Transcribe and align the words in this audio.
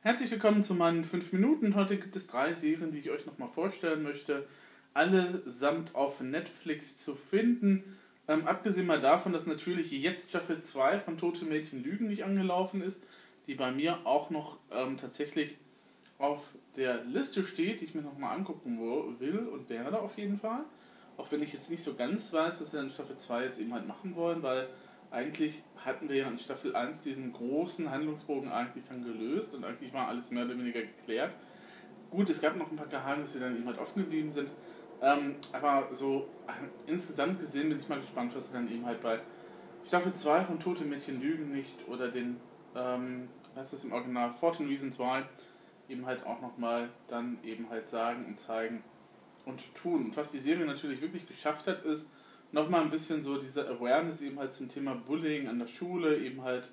Herzlich 0.00 0.30
willkommen 0.30 0.62
zu 0.62 0.74
meinen 0.74 1.02
5 1.02 1.32
Minuten. 1.32 1.74
Heute 1.74 1.98
gibt 1.98 2.14
es 2.14 2.28
drei 2.28 2.52
Serien, 2.52 2.92
die 2.92 3.00
ich 3.00 3.10
euch 3.10 3.26
nochmal 3.26 3.48
vorstellen 3.48 4.04
möchte. 4.04 4.46
Allesamt 4.94 5.96
auf 5.96 6.20
Netflix 6.20 6.96
zu 6.96 7.16
finden. 7.16 7.98
Ähm, 8.28 8.46
abgesehen 8.46 8.86
mal 8.86 9.00
davon, 9.00 9.32
dass 9.32 9.46
natürlich 9.46 9.90
jetzt 9.90 10.28
Staffel 10.28 10.60
2 10.60 11.00
von 11.00 11.18
Tote 11.18 11.44
Mädchen 11.46 11.82
Lügen 11.82 12.06
nicht 12.06 12.22
angelaufen 12.22 12.80
ist, 12.80 13.02
die 13.48 13.56
bei 13.56 13.72
mir 13.72 14.06
auch 14.06 14.30
noch 14.30 14.58
ähm, 14.70 14.98
tatsächlich 14.98 15.56
auf 16.18 16.52
der 16.76 17.02
Liste 17.02 17.42
steht, 17.42 17.80
die 17.80 17.86
ich 17.86 17.94
mir 17.96 18.02
nochmal 18.02 18.36
angucken 18.36 18.78
will 19.18 19.38
und 19.38 19.68
werde 19.68 20.00
auf 20.00 20.16
jeden 20.16 20.38
Fall. 20.38 20.60
Auch 21.16 21.32
wenn 21.32 21.42
ich 21.42 21.52
jetzt 21.52 21.72
nicht 21.72 21.82
so 21.82 21.94
ganz 21.94 22.32
weiß, 22.32 22.60
was 22.60 22.70
sie 22.70 22.78
in 22.78 22.90
Staffel 22.90 23.16
2 23.16 23.46
jetzt 23.46 23.60
eben 23.60 23.74
halt 23.74 23.88
machen 23.88 24.14
wollen, 24.14 24.44
weil 24.44 24.68
eigentlich 25.10 25.62
hatten 25.84 26.08
wir 26.08 26.16
ja 26.16 26.28
in 26.28 26.38
Staffel 26.38 26.74
1 26.76 27.02
diesen 27.02 27.32
großen 27.32 27.90
Handlungsbogen 27.90 28.50
eigentlich 28.50 28.84
dann 28.84 29.02
gelöst 29.02 29.54
und 29.54 29.64
eigentlich 29.64 29.92
war 29.92 30.08
alles 30.08 30.30
mehr 30.30 30.44
oder 30.44 30.58
weniger 30.58 30.80
geklärt. 30.80 31.34
Gut, 32.10 32.30
es 32.30 32.40
gab 32.40 32.56
noch 32.56 32.70
ein 32.70 32.76
paar 32.76 32.86
Geheimnisse, 32.86 33.38
die 33.38 33.44
dann 33.44 33.56
eben 33.56 33.66
halt 33.66 33.78
offen 33.78 34.02
geblieben 34.02 34.32
sind. 34.32 34.50
Ähm, 35.00 35.36
aber 35.52 35.88
so 35.94 36.28
äh, 36.46 36.90
insgesamt 36.90 37.38
gesehen 37.38 37.68
bin 37.68 37.78
ich 37.78 37.88
mal 37.88 38.00
gespannt, 38.00 38.34
was 38.34 38.48
sie 38.48 38.54
dann 38.54 38.70
eben 38.70 38.84
halt 38.84 39.00
bei 39.00 39.20
Staffel 39.86 40.12
2 40.12 40.44
von 40.44 40.58
Tote 40.58 40.84
Mädchen 40.84 41.20
Lügen 41.20 41.52
nicht 41.52 41.86
oder 41.88 42.08
den, 42.08 42.36
ähm, 42.74 43.28
was 43.54 43.72
ist 43.72 43.74
das 43.74 43.84
im 43.84 43.92
Original, 43.92 44.32
14 44.32 44.66
Reasons 44.66 44.98
Why, 44.98 45.22
eben 45.88 46.04
halt 46.04 46.26
auch 46.26 46.40
nochmal 46.40 46.88
dann 47.06 47.38
eben 47.44 47.70
halt 47.70 47.88
sagen 47.88 48.26
und 48.26 48.40
zeigen 48.40 48.82
und 49.46 49.62
tun. 49.74 50.06
Und 50.06 50.16
was 50.16 50.32
die 50.32 50.38
Serie 50.38 50.66
natürlich 50.66 51.00
wirklich 51.00 51.26
geschafft 51.26 51.66
hat, 51.66 51.82
ist, 51.84 52.08
nochmal 52.52 52.82
ein 52.82 52.90
bisschen 52.90 53.22
so 53.22 53.38
diese 53.38 53.68
Awareness 53.68 54.22
eben 54.22 54.38
halt 54.38 54.54
zum 54.54 54.68
Thema 54.68 54.94
Bullying 54.94 55.48
an 55.48 55.58
der 55.58 55.66
Schule 55.66 56.18
eben 56.18 56.42
halt 56.42 56.70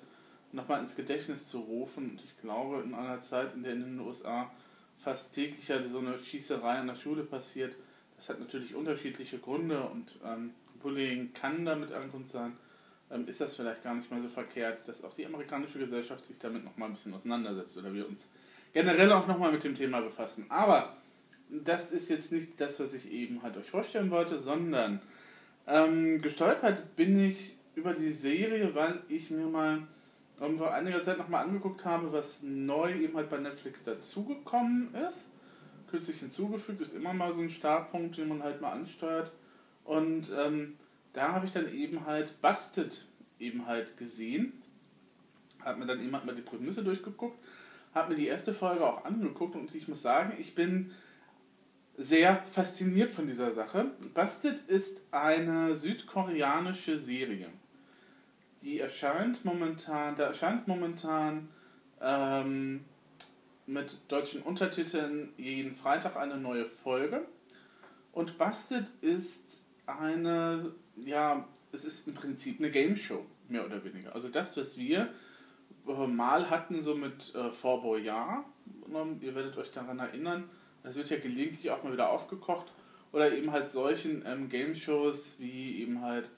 nochmal 0.52 0.80
ins 0.80 0.96
Gedächtnis 0.96 1.48
zu 1.48 1.60
rufen. 1.60 2.10
Und 2.10 2.22
ich 2.24 2.40
glaube, 2.40 2.82
in 2.82 2.94
einer 2.94 3.20
Zeit, 3.20 3.54
in 3.54 3.62
der 3.62 3.72
in 3.72 3.82
den 3.82 4.00
USA 4.00 4.50
fast 4.98 5.34
täglich 5.34 5.66
so 5.66 5.98
eine 5.98 6.18
Schießerei 6.18 6.78
an 6.78 6.86
der 6.86 6.96
Schule 6.96 7.22
passiert, 7.24 7.76
das 8.16 8.30
hat 8.30 8.40
natürlich 8.40 8.74
unterschiedliche 8.74 9.38
Gründe 9.38 9.82
und 9.82 10.18
ähm, 10.24 10.54
Bullying 10.82 11.32
kann 11.34 11.64
damit 11.64 11.92
ein 11.92 12.10
Grund 12.10 12.28
sein, 12.28 12.56
ähm, 13.10 13.28
ist 13.28 13.40
das 13.40 13.54
vielleicht 13.54 13.82
gar 13.82 13.94
nicht 13.94 14.10
mal 14.10 14.22
so 14.22 14.28
verkehrt, 14.28 14.88
dass 14.88 15.04
auch 15.04 15.14
die 15.14 15.26
amerikanische 15.26 15.78
Gesellschaft 15.78 16.24
sich 16.24 16.38
damit 16.38 16.64
nochmal 16.64 16.88
ein 16.88 16.94
bisschen 16.94 17.12
auseinandersetzt 17.12 17.76
oder 17.76 17.92
wir 17.92 18.08
uns 18.08 18.30
generell 18.72 19.12
auch 19.12 19.26
nochmal 19.26 19.52
mit 19.52 19.64
dem 19.64 19.74
Thema 19.74 20.00
befassen. 20.00 20.46
Aber 20.48 20.96
das 21.50 21.92
ist 21.92 22.08
jetzt 22.08 22.32
nicht 22.32 22.60
das, 22.60 22.80
was 22.80 22.94
ich 22.94 23.10
eben 23.12 23.42
halt 23.42 23.56
euch 23.56 23.70
vorstellen 23.70 24.10
wollte, 24.10 24.40
sondern 24.40 25.00
ähm, 25.66 26.22
gestolpert 26.22 26.96
bin 26.96 27.18
ich 27.18 27.56
über 27.74 27.92
die 27.92 28.12
Serie, 28.12 28.74
weil 28.74 29.00
ich 29.08 29.30
mir 29.30 29.46
mal 29.46 29.86
ähm, 30.40 30.58
vor 30.58 30.72
einiger 30.72 31.00
Zeit 31.00 31.18
nochmal 31.18 31.44
angeguckt 31.44 31.84
habe, 31.84 32.12
was 32.12 32.42
neu 32.42 32.92
eben 32.94 33.16
halt 33.16 33.30
bei 33.30 33.38
Netflix 33.38 33.84
dazugekommen 33.84 34.94
ist. 35.08 35.28
Kürzlich 35.90 36.18
hinzugefügt, 36.18 36.80
ist 36.80 36.94
immer 36.94 37.14
mal 37.14 37.32
so 37.32 37.40
ein 37.40 37.50
Startpunkt, 37.50 38.16
den 38.16 38.28
man 38.28 38.42
halt 38.42 38.60
mal 38.60 38.72
ansteuert. 38.72 39.30
Und 39.84 40.30
ähm, 40.36 40.74
da 41.12 41.32
habe 41.32 41.46
ich 41.46 41.52
dann 41.52 41.72
eben 41.72 42.04
halt 42.06 42.40
Busted 42.42 43.04
eben 43.38 43.66
halt 43.66 43.96
gesehen. 43.96 44.52
Habe 45.64 45.80
mir 45.80 45.86
dann 45.86 46.00
eben 46.00 46.12
halt 46.12 46.26
mal 46.26 46.34
die 46.34 46.42
Prämisse 46.42 46.82
durchgeguckt. 46.82 47.38
Habe 47.94 48.12
mir 48.12 48.18
die 48.18 48.26
erste 48.26 48.52
Folge 48.52 48.84
auch 48.84 49.04
angeguckt 49.04 49.54
und 49.54 49.74
ich 49.74 49.88
muss 49.88 50.02
sagen, 50.02 50.34
ich 50.38 50.54
bin 50.54 50.92
sehr 51.96 52.42
fasziniert 52.44 53.10
von 53.10 53.26
dieser 53.26 53.52
Sache. 53.52 53.90
Busted 54.14 54.60
ist 54.60 55.02
eine 55.10 55.74
südkoreanische 55.74 56.98
Serie. 56.98 57.48
Die 58.62 58.80
erscheint 58.80 59.44
momentan, 59.44 60.16
da 60.16 60.24
erscheint 60.24 60.68
momentan 60.68 61.48
ähm, 62.00 62.84
mit 63.66 63.98
deutschen 64.08 64.42
Untertiteln 64.42 65.32
jeden 65.36 65.76
Freitag 65.76 66.16
eine 66.16 66.36
neue 66.36 66.66
Folge. 66.66 67.26
Und 68.12 68.38
Busted 68.38 68.86
ist 69.00 69.64
eine, 69.86 70.72
ja, 70.96 71.46
es 71.72 71.84
ist 71.84 72.08
im 72.08 72.14
Prinzip 72.14 72.60
eine 72.60 72.70
Game 72.70 72.96
Show, 72.96 73.24
mehr 73.48 73.64
oder 73.64 73.84
weniger. 73.84 74.14
Also 74.14 74.28
das, 74.28 74.56
was 74.56 74.78
wir 74.78 75.12
äh, 75.86 76.06
mal 76.06 76.50
hatten, 76.50 76.82
so 76.82 76.94
mit 76.94 77.34
äh, 77.34 77.50
Fort 77.50 77.82
Boyard, 77.82 78.44
ihr 79.20 79.34
werdet 79.34 79.56
euch 79.56 79.70
daran 79.70 79.98
erinnern, 79.98 80.48
das 80.86 80.94
wird 80.94 81.10
ja 81.10 81.18
gelegentlich 81.18 81.68
auch 81.72 81.82
mal 81.82 81.92
wieder 81.92 82.10
aufgekocht. 82.10 82.66
Oder 83.12 83.32
eben 83.32 83.50
halt 83.50 83.70
solchen 83.70 84.24
ähm, 84.24 84.48
Game-Shows 84.48 85.36
wie 85.40 85.80
eben 85.82 86.00
halt, 86.00 86.30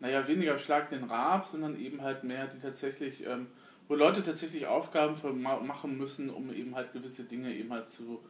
naja, 0.00 0.26
weniger 0.26 0.58
Schlag 0.58 0.88
den 0.88 1.04
Rab, 1.04 1.44
sondern 1.46 1.78
eben 1.78 2.00
halt 2.00 2.24
mehr, 2.24 2.46
die 2.46 2.58
tatsächlich, 2.58 3.26
ähm, 3.26 3.48
wo 3.88 3.94
Leute 3.94 4.22
tatsächlich 4.22 4.66
Aufgaben 4.66 5.16
für 5.16 5.32
machen 5.32 5.98
müssen, 5.98 6.30
um 6.30 6.50
eben 6.52 6.74
halt 6.76 6.94
gewisse 6.94 7.24
Dinge 7.24 7.54
eben 7.54 7.70
halt 7.72 7.90
zu 7.90 8.20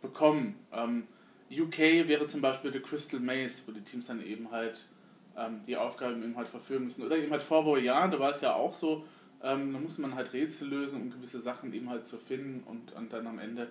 bekommen. 0.00 0.54
Ähm, 0.72 1.06
UK 1.50 1.78
wäre 2.08 2.26
zum 2.26 2.40
Beispiel 2.40 2.72
The 2.72 2.80
Crystal 2.80 3.20
Maze, 3.20 3.68
wo 3.68 3.72
die 3.72 3.82
Teams 3.82 4.06
dann 4.06 4.24
eben 4.24 4.50
halt 4.50 4.88
ähm, 5.36 5.60
die 5.66 5.76
Aufgaben 5.76 6.22
eben 6.22 6.36
halt 6.36 6.48
verführen 6.48 6.84
müssen. 6.84 7.04
Oder 7.04 7.18
eben 7.18 7.30
halt 7.32 7.42
Vorbau, 7.42 7.76
ja, 7.76 8.08
da 8.08 8.18
war 8.18 8.30
es 8.30 8.40
ja 8.40 8.54
auch 8.54 8.72
so, 8.72 9.04
ähm, 9.42 9.74
da 9.74 9.78
musste 9.78 10.00
man 10.00 10.14
halt 10.14 10.32
Rätsel 10.32 10.68
lösen, 10.68 11.02
um 11.02 11.10
gewisse 11.10 11.42
Sachen 11.42 11.70
eben 11.74 11.90
halt 11.90 12.06
zu 12.06 12.16
finden 12.16 12.62
und, 12.64 12.92
und 12.92 13.12
dann 13.12 13.26
am 13.26 13.38
Ende 13.38 13.68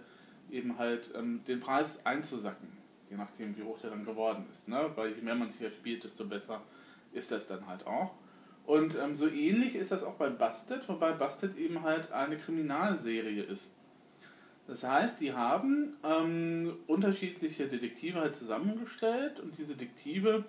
eben 0.52 0.78
halt 0.78 1.13
ähm, 1.16 1.41
den 1.47 1.59
Preis 1.59 2.06
einzusacken, 2.06 2.69
je 3.09 3.18
nachdem 3.18 3.58
wie 3.58 3.63
hoch 3.63 3.80
der 3.80 3.90
dann 3.90 4.06
geworden 4.06 4.46
ist. 4.52 4.68
Ne? 4.68 4.91
Weil 4.96 5.13
je 5.16 5.22
mehr 5.22 5.35
man 5.35 5.47
es 5.47 5.58
hier 5.58 5.72
spielt, 5.72 6.03
desto 6.03 6.25
besser 6.25 6.62
ist 7.13 7.31
das 7.31 7.47
dann 7.47 7.68
halt 7.68 7.85
auch. 7.85 8.13
Und 8.66 8.96
ähm, 8.96 9.16
so 9.16 9.28
ähnlich 9.28 9.75
ist 9.75 9.91
das 9.91 10.03
auch 10.03 10.16
bei 10.16 10.30
Busted, 10.30 10.88
wobei 10.90 11.13
Busted 11.13 11.58
eben 11.58 11.84
halt 11.84 12.12
eine 12.12 12.38
Kriminalserie 12.38 13.44
ist. 13.44 13.72
Das 14.68 14.84
heißt, 14.84 15.22
die 15.22 15.31
haben 15.31 15.96
ähm, 16.03 16.75
unterschiedliche 16.88 17.68
Detektive 17.68 18.19
halt 18.19 18.35
zusammengestellt 18.35 19.40
und 19.40 19.58
diese 19.58 19.75
Detektive 19.75 20.44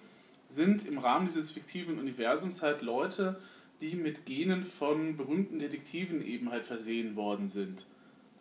sind 0.49 0.85
im 0.87 0.99
Rahmen 0.99 1.27
dieses 1.27 1.53
fiktiven 1.53 2.01
Universums 2.01 2.63
halt 2.63 2.83
Leute, 2.83 3.41
die 3.81 3.95
mit 3.95 4.27
Genen 4.27 4.65
von 4.65 5.17
berühmten 5.17 5.61
Detektiven 5.61 6.21
eben 6.21 6.51
halt 6.51 6.67
versehen 6.67 7.15
worden 7.15 7.47
sind 7.47 7.87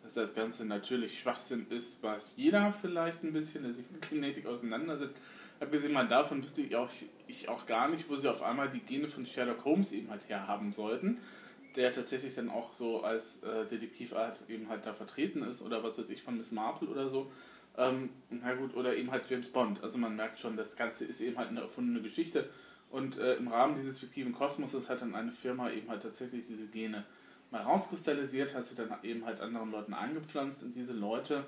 dass 0.08 0.14
das 0.14 0.34
Ganze 0.34 0.64
natürlich 0.64 1.20
Schwachsinn 1.20 1.66
ist, 1.68 2.02
was 2.02 2.34
jeder 2.36 2.72
vielleicht 2.72 3.22
ein 3.24 3.32
bisschen, 3.34 3.64
der 3.64 3.74
sich 3.74 3.90
mit 3.90 4.08
Genetik 4.08 4.46
auseinandersetzt. 4.46 5.18
Abgesehen 5.60 5.92
mal 5.92 6.08
davon 6.08 6.42
wüsste 6.42 6.62
ich 6.62 6.74
auch, 6.76 6.88
ich 7.26 7.48
auch 7.50 7.66
gar 7.66 7.88
nicht, 7.88 8.08
wo 8.08 8.16
sie 8.16 8.30
auf 8.30 8.42
einmal 8.42 8.70
die 8.70 8.80
Gene 8.80 9.08
von 9.08 9.26
Sherlock 9.26 9.64
Holmes 9.66 9.92
eben 9.92 10.08
halt 10.08 10.26
herhaben 10.28 10.72
sollten, 10.72 11.18
der 11.76 11.92
tatsächlich 11.92 12.34
dann 12.34 12.48
auch 12.48 12.72
so 12.72 13.02
als 13.02 13.42
äh, 13.42 13.66
Detektivart 13.66 14.40
eben 14.48 14.70
halt 14.70 14.86
da 14.86 14.94
vertreten 14.94 15.42
ist 15.42 15.60
oder 15.62 15.82
was 15.82 15.98
weiß 15.98 16.08
ich 16.08 16.22
von 16.22 16.38
Miss 16.38 16.52
Marple 16.52 16.88
oder 16.88 17.10
so. 17.10 17.30
Ähm, 17.76 18.08
na 18.30 18.54
gut, 18.54 18.74
oder 18.74 18.96
eben 18.96 19.10
halt 19.10 19.24
James 19.28 19.50
Bond. 19.50 19.82
Also 19.82 19.98
man 19.98 20.16
merkt 20.16 20.38
schon, 20.38 20.56
das 20.56 20.74
Ganze 20.74 21.04
ist 21.04 21.20
eben 21.20 21.36
halt 21.36 21.50
eine 21.50 21.60
erfundene 21.60 22.00
Geschichte 22.00 22.48
und 22.90 23.18
äh, 23.18 23.34
im 23.34 23.48
Rahmen 23.48 23.76
dieses 23.76 23.98
fiktiven 23.98 24.32
Kosmoses 24.32 24.88
hat 24.88 25.02
dann 25.02 25.14
eine 25.14 25.32
Firma 25.32 25.70
eben 25.70 25.90
halt 25.90 26.02
tatsächlich 26.02 26.46
diese 26.46 26.66
Gene 26.66 27.04
mal 27.50 27.62
rauskristallisiert, 27.62 28.54
hast 28.54 28.72
du 28.72 28.82
dann 28.82 28.98
eben 29.02 29.24
halt 29.24 29.40
anderen 29.40 29.70
Leuten 29.70 29.94
eingepflanzt 29.94 30.62
und 30.62 30.74
diese 30.74 30.92
Leute, 30.92 31.44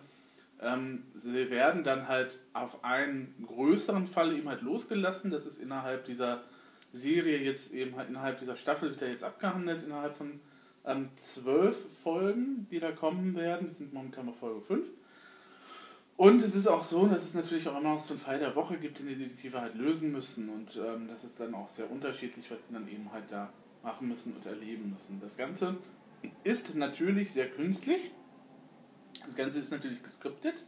ähm, 0.61 1.05
sie 1.15 1.51
werden 1.51 1.85
dann 1.85 2.09
halt 2.09 2.39
auf 2.53 2.85
einen 2.85 3.35
größeren 3.47 4.07
Fall 4.07 4.37
eben 4.37 4.49
halt 4.49 4.63
losgelassen. 4.63 5.31
Das 5.31 5.47
ist 5.47 5.59
innerhalb 5.59 6.05
dieser 6.05 6.43
Serie 6.93 7.39
jetzt 7.39 7.73
eben 7.73 7.97
halt 7.97 8.09
innerhalb 8.09 8.39
dieser 8.39 8.57
Staffel 8.57 8.91
wird 8.91 9.03
er 9.03 9.11
jetzt 9.11 9.25
abgehandelt, 9.25 9.83
innerhalb 9.83 10.17
von 10.17 10.41
ähm, 10.85 11.11
zwölf 11.21 11.77
Folgen, 12.03 12.67
die 12.71 12.81
da 12.81 12.93
kommen 12.93 13.35
werden. 13.37 13.69
Wir 13.69 13.75
sind 13.75 13.93
momentan 13.93 14.27
bei 14.27 14.33
Folge 14.33 14.61
5. 14.61 14.89
Und 16.17 16.43
es 16.43 16.55
ist 16.55 16.67
auch 16.67 16.85
so, 16.85 17.07
dass 17.07 17.25
es 17.25 17.35
natürlich 17.35 17.67
auch 17.69 17.79
immer 17.79 17.95
noch 17.95 18.01
so 18.01 18.13
einen 18.13 18.21
Fall 18.21 18.39
der 18.39 18.55
Woche 18.55 18.77
gibt, 18.77 18.99
den 18.99 19.09
die 19.09 19.15
Detektive 19.15 19.61
halt 19.61 19.75
lösen 19.75 20.13
müssen. 20.13 20.51
Und 20.51 20.77
ähm, 20.77 21.09
das 21.09 21.25
ist 21.25 21.41
dann 21.41 21.55
auch 21.55 21.69
sehr 21.69 21.91
unterschiedlich, 21.91 22.51
was 22.51 22.67
sie 22.67 22.75
dann 22.75 22.89
eben 22.89 23.11
halt 23.11 23.31
da 23.31 23.51
machen 23.83 24.09
müssen 24.09 24.35
und 24.35 24.47
erleben 24.47 24.91
müssen. 24.91 25.21
Das 25.21 25.37
Ganze 25.37 25.77
ist 26.45 26.75
natürlich 26.75 27.33
sehr 27.33 27.49
künstlich. 27.49 28.11
Das 29.25 29.37
Ganze 29.37 29.59
ist 29.59 29.71
natürlich 29.71 30.03
geskriptet. 30.03 30.67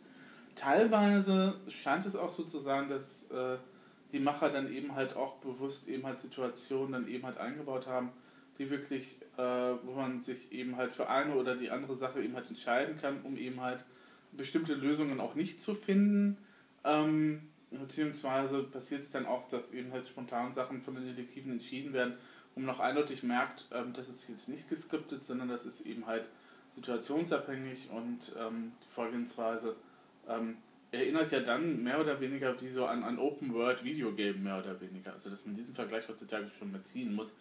Teilweise 0.54 1.54
scheint 1.68 2.06
es 2.06 2.16
auch 2.16 2.30
so 2.30 2.44
zu 2.44 2.58
sein, 2.58 2.88
dass 2.88 3.30
äh, 3.30 3.56
die 4.12 4.20
Macher 4.20 4.50
dann 4.50 4.72
eben 4.72 4.94
halt 4.94 5.16
auch 5.16 5.36
bewusst 5.36 5.88
eben 5.88 6.04
halt 6.04 6.20
Situationen 6.20 6.92
dann 6.92 7.08
eben 7.08 7.24
halt 7.24 7.38
eingebaut 7.38 7.86
haben, 7.86 8.10
die 8.58 8.68
wirklich, 8.68 9.16
äh, 9.38 9.42
wo 9.42 9.92
man 9.92 10.20
sich 10.20 10.52
eben 10.52 10.76
halt 10.76 10.92
für 10.92 11.08
eine 11.08 11.34
oder 11.34 11.56
die 11.56 11.70
andere 11.70 11.96
Sache 11.96 12.22
eben 12.22 12.34
halt 12.34 12.48
entscheiden 12.48 12.98
kann, 13.00 13.22
um 13.22 13.36
eben 13.36 13.60
halt 13.60 13.84
bestimmte 14.32 14.74
Lösungen 14.74 15.20
auch 15.20 15.34
nicht 15.34 15.62
zu 15.62 15.74
finden. 15.74 16.36
Ähm, 16.84 17.48
beziehungsweise 17.70 18.62
passiert 18.62 19.00
es 19.00 19.10
dann 19.10 19.24
auch, 19.24 19.48
dass 19.48 19.72
eben 19.72 19.92
halt 19.92 20.06
spontan 20.06 20.52
Sachen 20.52 20.82
von 20.82 20.94
den 20.94 21.06
Detektiven 21.06 21.52
entschieden 21.52 21.94
werden 21.94 22.14
und 22.54 22.68
auch 22.68 22.80
eindeutig 22.80 23.22
merkt, 23.22 23.66
ähm, 23.72 23.92
das 23.92 24.08
ist 24.08 24.28
jetzt 24.28 24.48
nicht 24.48 24.68
geskriptet, 24.68 25.24
sondern 25.24 25.48
das 25.48 25.66
ist 25.66 25.86
eben 25.86 26.06
halt 26.06 26.24
situationsabhängig 26.76 27.90
und 27.90 28.34
ähm, 28.38 28.72
die 28.82 28.94
Vorgehensweise 28.94 29.76
ähm, 30.28 30.56
erinnert 30.90 31.30
ja 31.30 31.40
dann 31.40 31.82
mehr 31.82 32.00
oder 32.00 32.20
weniger 32.20 32.60
wie 32.60 32.68
so 32.68 32.86
an 32.86 33.04
ein 33.04 33.18
Open 33.18 33.52
World 33.54 33.84
Videogame 33.84 34.38
mehr 34.38 34.58
oder 34.58 34.80
weniger. 34.80 35.12
Also 35.12 35.30
dass 35.30 35.46
man 35.46 35.56
diesen 35.56 35.74
Vergleich 35.74 36.08
heutzutage 36.08 36.48
schon 36.50 36.70
mal 36.72 36.82
ziehen 36.82 37.14
muss, 37.14 37.34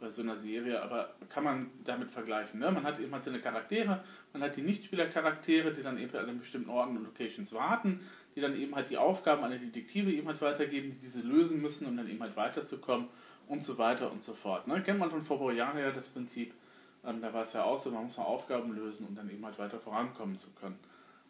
bei 0.00 0.10
so 0.10 0.22
einer 0.22 0.36
Serie, 0.36 0.80
aber 0.80 1.14
kann 1.28 1.44
man 1.44 1.70
damit 1.84 2.10
vergleichen. 2.10 2.60
Ne? 2.60 2.70
Man 2.70 2.84
hat 2.84 3.00
eben 3.00 3.12
halt 3.12 3.24
seine 3.24 3.40
Charaktere, 3.40 4.04
man 4.32 4.42
hat 4.42 4.56
die 4.56 4.62
Nichtspielercharaktere, 4.62 5.72
die 5.72 5.82
dann 5.82 5.98
eben 5.98 6.14
an 6.16 6.38
bestimmten 6.38 6.70
Orten 6.70 6.96
und 6.96 7.04
Locations 7.04 7.52
warten, 7.52 8.00
die 8.36 8.40
dann 8.40 8.56
eben 8.56 8.74
halt 8.76 8.90
die 8.90 8.96
Aufgaben 8.96 9.42
an 9.42 9.50
die 9.50 9.58
Detektive 9.58 10.12
eben 10.12 10.28
halt 10.28 10.40
weitergeben, 10.40 10.92
die 10.92 10.98
diese 10.98 11.22
lösen 11.22 11.60
müssen, 11.60 11.86
um 11.86 11.96
dann 11.96 12.08
eben 12.08 12.20
halt 12.20 12.36
weiterzukommen 12.36 13.08
und 13.48 13.64
so 13.64 13.78
weiter 13.78 14.12
und 14.12 14.22
so 14.22 14.34
fort. 14.34 14.66
Ne? 14.66 14.82
Kennt 14.82 14.98
man 14.98 15.10
von 15.10 15.22
vor 15.22 15.52
Jahren 15.52 15.76
her 15.76 15.90
das 15.90 16.08
Prinzip, 16.08 16.54
ähm, 17.04 17.20
da 17.20 17.32
war 17.32 17.42
es 17.42 17.54
ja 17.54 17.64
auch 17.64 17.78
so, 17.78 17.90
man 17.90 18.04
muss 18.04 18.18
mal 18.18 18.24
Aufgaben 18.24 18.74
lösen, 18.74 19.06
um 19.06 19.14
dann 19.14 19.30
eben 19.30 19.44
halt 19.44 19.58
weiter 19.58 19.80
vorankommen 19.80 20.36
zu 20.36 20.50
können. 20.50 20.78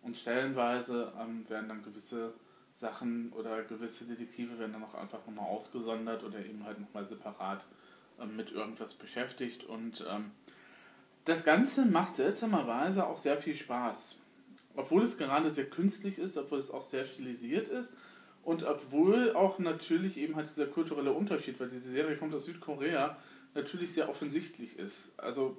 Und 0.02 0.16
stellenweise 0.16 1.12
ähm, 1.20 1.48
werden 1.48 1.68
dann 1.68 1.82
gewisse 1.82 2.34
Sachen 2.74 3.32
oder 3.32 3.62
gewisse 3.62 4.06
Detektive 4.06 4.58
werden 4.58 4.72
dann 4.72 4.84
auch 4.84 4.94
einfach 4.94 5.26
nochmal 5.26 5.46
ausgesondert 5.46 6.22
oder 6.24 6.38
eben 6.38 6.64
halt 6.64 6.80
nochmal 6.80 7.06
separat 7.06 7.64
ähm, 8.20 8.36
mit 8.36 8.52
irgendwas 8.52 8.94
beschäftigt. 8.94 9.64
Und 9.64 10.04
ähm, 10.08 10.30
das 11.24 11.44
Ganze 11.44 11.84
macht 11.86 12.16
seltsamerweise 12.16 13.06
auch 13.06 13.16
sehr 13.16 13.36
viel 13.36 13.54
Spaß. 13.54 14.18
Obwohl 14.76 15.02
es 15.02 15.18
gerade 15.18 15.50
sehr 15.50 15.68
künstlich 15.68 16.18
ist, 16.18 16.38
obwohl 16.38 16.58
es 16.58 16.70
auch 16.70 16.82
sehr 16.82 17.04
stilisiert 17.04 17.68
ist 17.68 17.94
und 18.48 18.62
obwohl 18.62 19.34
auch 19.34 19.58
natürlich 19.58 20.16
eben 20.16 20.34
halt 20.34 20.48
dieser 20.48 20.64
kulturelle 20.64 21.12
Unterschied, 21.12 21.60
weil 21.60 21.68
diese 21.68 21.90
Serie 21.90 22.16
kommt 22.16 22.34
aus 22.34 22.46
Südkorea, 22.46 23.18
natürlich 23.54 23.92
sehr 23.92 24.08
offensichtlich 24.08 24.78
ist. 24.78 25.12
Also, 25.18 25.58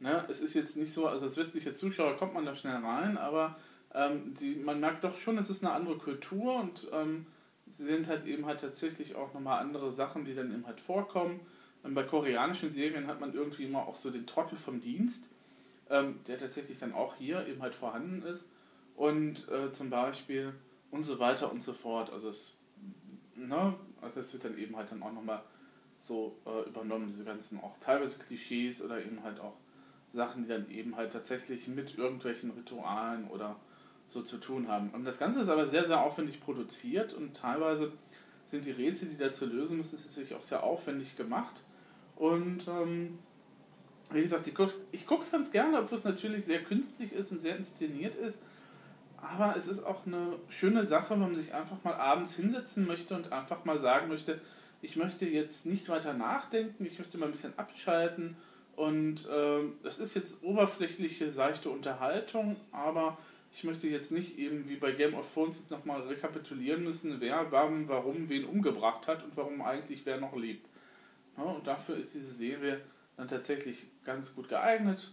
ne, 0.00 0.24
es 0.28 0.40
ist 0.40 0.54
jetzt 0.54 0.76
nicht 0.76 0.92
so, 0.92 1.06
also 1.06 1.26
als 1.26 1.36
westlicher 1.36 1.76
Zuschauer 1.76 2.16
kommt 2.16 2.34
man 2.34 2.44
da 2.44 2.52
schnell 2.56 2.74
rein, 2.74 3.16
aber 3.16 3.60
ähm, 3.94 4.34
die, 4.40 4.56
man 4.56 4.80
merkt 4.80 5.04
doch 5.04 5.16
schon, 5.18 5.38
es 5.38 5.50
ist 5.50 5.64
eine 5.64 5.72
andere 5.72 5.98
Kultur 5.98 6.56
und 6.56 6.88
ähm, 6.92 7.26
sie 7.68 7.84
sind 7.84 8.08
halt 8.08 8.26
eben 8.26 8.44
halt 8.44 8.60
tatsächlich 8.60 9.14
auch 9.14 9.32
nochmal 9.32 9.60
andere 9.60 9.92
Sachen, 9.92 10.24
die 10.24 10.34
dann 10.34 10.52
eben 10.52 10.66
halt 10.66 10.80
vorkommen. 10.80 11.38
Und 11.84 11.94
bei 11.94 12.02
koreanischen 12.02 12.72
Serien 12.72 13.06
hat 13.06 13.20
man 13.20 13.34
irgendwie 13.34 13.66
immer 13.66 13.86
auch 13.86 13.94
so 13.94 14.10
den 14.10 14.26
Trottel 14.26 14.58
vom 14.58 14.80
Dienst, 14.80 15.28
ähm, 15.88 16.18
der 16.26 16.38
tatsächlich 16.38 16.80
dann 16.80 16.92
auch 16.92 17.14
hier 17.14 17.46
eben 17.46 17.62
halt 17.62 17.76
vorhanden 17.76 18.22
ist. 18.22 18.50
Und 18.96 19.48
äh, 19.48 19.70
zum 19.70 19.90
Beispiel 19.90 20.54
und 20.90 21.02
so 21.02 21.18
weiter 21.18 21.50
und 21.50 21.62
so 21.62 21.72
fort. 21.72 22.12
Also 22.12 22.30
es, 22.30 22.52
ne, 23.34 23.74
also 24.00 24.20
es 24.20 24.32
wird 24.32 24.44
dann 24.44 24.58
eben 24.58 24.76
halt 24.76 24.90
dann 24.90 25.02
auch 25.02 25.12
nochmal 25.12 25.42
so 25.98 26.36
äh, 26.46 26.68
übernommen, 26.68 27.08
diese 27.08 27.24
ganzen 27.24 27.60
auch 27.60 27.78
teilweise 27.78 28.18
Klischees 28.18 28.82
oder 28.82 29.04
eben 29.04 29.22
halt 29.22 29.38
auch 29.40 29.54
Sachen, 30.12 30.42
die 30.42 30.48
dann 30.48 30.70
eben 30.70 30.96
halt 30.96 31.12
tatsächlich 31.12 31.68
mit 31.68 31.96
irgendwelchen 31.96 32.50
Ritualen 32.50 33.28
oder 33.28 33.56
so 34.08 34.22
zu 34.22 34.38
tun 34.38 34.68
haben. 34.68 34.90
Und 34.90 35.04
das 35.04 35.18
Ganze 35.18 35.40
ist 35.40 35.48
aber 35.48 35.66
sehr, 35.66 35.86
sehr 35.86 36.00
aufwendig 36.00 36.40
produziert 36.40 37.14
und 37.14 37.36
teilweise 37.36 37.92
sind 38.44 38.64
die 38.64 38.72
Rätsel, 38.72 39.08
die 39.08 39.16
da 39.16 39.30
zu 39.30 39.46
lösen 39.46 39.76
müssen, 39.76 39.98
tatsächlich 40.00 40.36
auch 40.36 40.42
sehr 40.42 40.64
aufwendig 40.64 41.16
gemacht. 41.16 41.54
Und 42.16 42.66
ähm, 42.66 43.18
wie 44.10 44.22
gesagt, 44.22 44.48
ich 44.48 45.06
gucke 45.06 45.22
es 45.22 45.30
ganz 45.30 45.52
gerne, 45.52 45.78
obwohl 45.78 45.96
es 45.96 46.04
natürlich 46.04 46.44
sehr 46.44 46.62
künstlich 46.64 47.12
ist 47.12 47.30
und 47.30 47.40
sehr 47.40 47.56
inszeniert 47.56 48.16
ist. 48.16 48.42
Aber 49.22 49.54
es 49.56 49.68
ist 49.68 49.84
auch 49.84 50.06
eine 50.06 50.38
schöne 50.48 50.84
Sache, 50.84 51.10
wenn 51.10 51.20
man 51.20 51.36
sich 51.36 51.54
einfach 51.54 51.82
mal 51.84 51.94
abends 51.94 52.36
hinsetzen 52.36 52.86
möchte 52.86 53.14
und 53.14 53.32
einfach 53.32 53.64
mal 53.64 53.78
sagen 53.78 54.08
möchte, 54.08 54.40
ich 54.82 54.96
möchte 54.96 55.26
jetzt 55.26 55.66
nicht 55.66 55.88
weiter 55.88 56.14
nachdenken, 56.14 56.86
ich 56.86 56.98
möchte 56.98 57.18
mal 57.18 57.26
ein 57.26 57.32
bisschen 57.32 57.58
abschalten. 57.58 58.36
Und 58.76 59.28
äh, 59.28 59.60
das 59.82 59.98
ist 59.98 60.14
jetzt 60.14 60.42
oberflächliche, 60.42 61.30
seichte 61.30 61.68
Unterhaltung, 61.68 62.56
aber 62.72 63.18
ich 63.52 63.64
möchte 63.64 63.88
jetzt 63.88 64.10
nicht 64.12 64.38
eben 64.38 64.68
wie 64.68 64.76
bei 64.76 64.92
Game 64.92 65.14
of 65.14 65.32
Thrones 65.32 65.68
nochmal 65.68 66.00
rekapitulieren 66.02 66.84
müssen, 66.84 67.20
wer 67.20 67.50
warum, 67.52 67.88
warum 67.88 68.28
wen 68.28 68.44
umgebracht 68.44 69.06
hat 69.06 69.22
und 69.24 69.36
warum 69.36 69.60
eigentlich 69.60 70.06
wer 70.06 70.18
noch 70.18 70.34
lebt. 70.34 70.66
Ja, 71.36 71.44
und 71.44 71.66
dafür 71.66 71.96
ist 71.96 72.14
diese 72.14 72.32
Serie 72.32 72.80
dann 73.16 73.28
tatsächlich 73.28 73.86
ganz 74.04 74.34
gut 74.34 74.48
geeignet. 74.48 75.12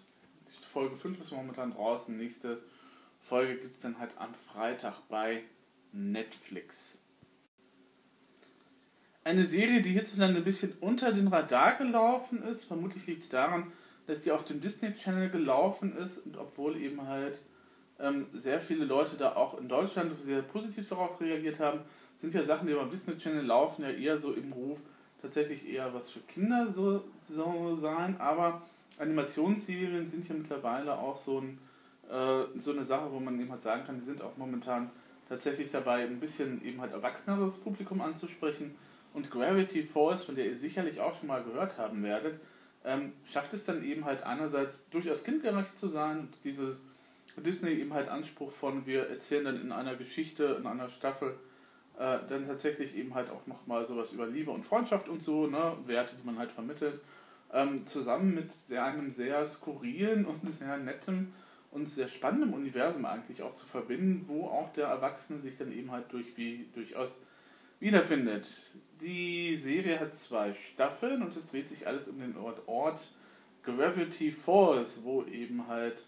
Folge 0.71 0.95
5 0.95 1.19
ist 1.19 1.31
momentan 1.31 1.71
draußen. 1.71 2.15
Nächste 2.15 2.61
Folge 3.19 3.57
gibt 3.57 3.77
es 3.77 3.81
dann 3.83 3.99
halt 3.99 4.17
am 4.17 4.33
Freitag 4.33 4.95
bei 5.09 5.43
Netflix. 5.91 6.99
Eine 9.23 9.45
Serie, 9.45 9.81
die 9.81 9.91
hierzulande 9.91 10.37
ein 10.37 10.43
bisschen 10.45 10.73
unter 10.79 11.11
den 11.11 11.27
Radar 11.27 11.77
gelaufen 11.77 12.41
ist. 12.43 12.63
Vermutlich 12.63 13.07
liegt 13.07 13.23
es 13.23 13.29
daran, 13.29 13.71
dass 14.05 14.21
die 14.21 14.31
auf 14.31 14.45
dem 14.45 14.61
Disney 14.61 14.93
Channel 14.93 15.29
gelaufen 15.29 15.95
ist 15.97 16.19
und 16.19 16.37
obwohl 16.37 16.77
eben 16.77 17.05
halt 17.07 17.39
ähm, 17.99 18.27
sehr 18.33 18.61
viele 18.61 18.85
Leute 18.85 19.17
da 19.17 19.35
auch 19.35 19.59
in 19.59 19.67
Deutschland 19.67 20.17
sehr 20.23 20.41
positiv 20.41 20.87
darauf 20.87 21.19
reagiert 21.19 21.59
haben, 21.59 21.81
sind 22.15 22.33
ja 22.33 22.43
Sachen, 22.43 22.67
die 22.67 22.73
beim 22.73 22.89
Disney 22.89 23.17
Channel 23.17 23.45
laufen, 23.45 23.83
ja 23.83 23.89
eher 23.89 24.17
so 24.17 24.33
im 24.33 24.53
Ruf, 24.53 24.81
tatsächlich 25.21 25.67
eher 25.67 25.93
was 25.93 26.11
für 26.11 26.19
Kinder 26.21 26.67
so, 26.67 27.03
so 27.21 27.75
sein, 27.75 28.19
aber 28.19 28.61
Animationsserien 28.97 30.07
sind 30.07 30.27
ja 30.27 30.35
mittlerweile 30.35 30.97
auch 30.97 31.15
so, 31.15 31.39
ein, 31.39 31.59
äh, 32.09 32.59
so 32.59 32.71
eine 32.71 32.83
Sache, 32.83 33.11
wo 33.11 33.19
man 33.19 33.39
eben 33.39 33.51
halt 33.51 33.61
sagen 33.61 33.83
kann, 33.85 33.99
die 33.99 34.05
sind 34.05 34.21
auch 34.21 34.37
momentan 34.37 34.89
tatsächlich 35.27 35.71
dabei, 35.71 36.03
ein 36.03 36.19
bisschen 36.19 36.63
eben 36.65 36.79
halt 36.81 36.93
erwachseneres 36.93 37.57
Publikum 37.57 38.01
anzusprechen. 38.01 38.75
Und 39.13 39.31
Gravity 39.31 39.81
Falls, 39.83 40.23
von 40.23 40.35
der 40.35 40.45
ihr 40.45 40.55
sicherlich 40.55 40.99
auch 40.99 41.17
schon 41.17 41.27
mal 41.27 41.43
gehört 41.43 41.77
haben 41.77 42.03
werdet, 42.03 42.39
ähm, 42.85 43.13
schafft 43.29 43.53
es 43.53 43.65
dann 43.65 43.83
eben 43.83 44.05
halt 44.05 44.23
einerseits 44.23 44.89
durchaus 44.89 45.23
kindgerecht 45.23 45.77
zu 45.77 45.89
sein, 45.89 46.29
dieses 46.43 46.79
Disney 47.37 47.71
eben 47.71 47.93
halt 47.93 48.09
Anspruch 48.09 48.51
von, 48.51 48.85
wir 48.85 49.09
erzählen 49.09 49.45
dann 49.45 49.61
in 49.61 49.71
einer 49.71 49.95
Geschichte, 49.95 50.57
in 50.59 50.65
einer 50.65 50.89
Staffel, 50.89 51.35
äh, 51.97 52.19
dann 52.29 52.47
tatsächlich 52.47 52.95
eben 52.95 53.13
halt 53.13 53.29
auch 53.29 53.45
nochmal 53.47 53.85
sowas 53.85 54.11
über 54.11 54.27
Liebe 54.27 54.51
und 54.51 54.65
Freundschaft 54.65 55.09
und 55.09 55.21
so, 55.21 55.47
ne, 55.47 55.73
Werte, 55.85 56.15
die 56.15 56.25
man 56.25 56.37
halt 56.37 56.51
vermittelt, 56.51 56.99
ähm, 57.53 57.85
zusammen 57.85 58.33
mit 58.33 58.51
sehr, 58.51 58.85
einem 58.85 59.11
sehr 59.11 59.45
skurrilen 59.45 60.25
und 60.25 60.47
sehr 60.49 60.77
netten 60.77 61.33
und 61.71 61.87
sehr 61.87 62.07
spannendem 62.07 62.53
Universum 62.53 63.05
eigentlich 63.05 63.41
auch 63.41 63.55
zu 63.55 63.65
verbinden, 63.65 64.25
wo 64.27 64.47
auch 64.47 64.71
der 64.73 64.87
Erwachsene 64.87 65.39
sich 65.39 65.57
dann 65.57 65.71
eben 65.71 65.91
halt 65.91 66.11
durch, 66.11 66.37
wie, 66.37 66.69
durchaus 66.73 67.21
wiederfindet. 67.79 68.47
Die 69.01 69.55
Serie 69.55 69.99
hat 69.99 70.15
zwei 70.15 70.53
Staffeln 70.53 71.21
und 71.21 71.35
es 71.35 71.51
dreht 71.51 71.67
sich 71.67 71.87
alles 71.87 72.07
um 72.07 72.19
den 72.19 72.37
Ort, 72.37 72.67
Ort 72.67 73.11
Gravity 73.63 74.31
Falls, 74.31 75.03
wo 75.03 75.23
eben 75.23 75.67
halt 75.67 76.05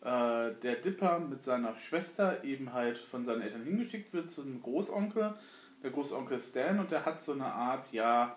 äh, 0.00 0.54
der 0.62 0.76
Dipper 0.76 1.18
mit 1.18 1.42
seiner 1.42 1.76
Schwester 1.76 2.42
eben 2.42 2.72
halt 2.72 2.98
von 2.98 3.24
seinen 3.24 3.42
Eltern 3.42 3.64
hingeschickt 3.64 4.12
wird 4.12 4.30
zu 4.30 4.42
einem 4.42 4.62
Großonkel, 4.62 5.34
der 5.82 5.90
Großonkel 5.90 6.40
Stan, 6.40 6.80
und 6.80 6.90
der 6.90 7.04
hat 7.04 7.20
so 7.20 7.32
eine 7.32 7.46
Art, 7.46 7.92
ja, 7.92 8.36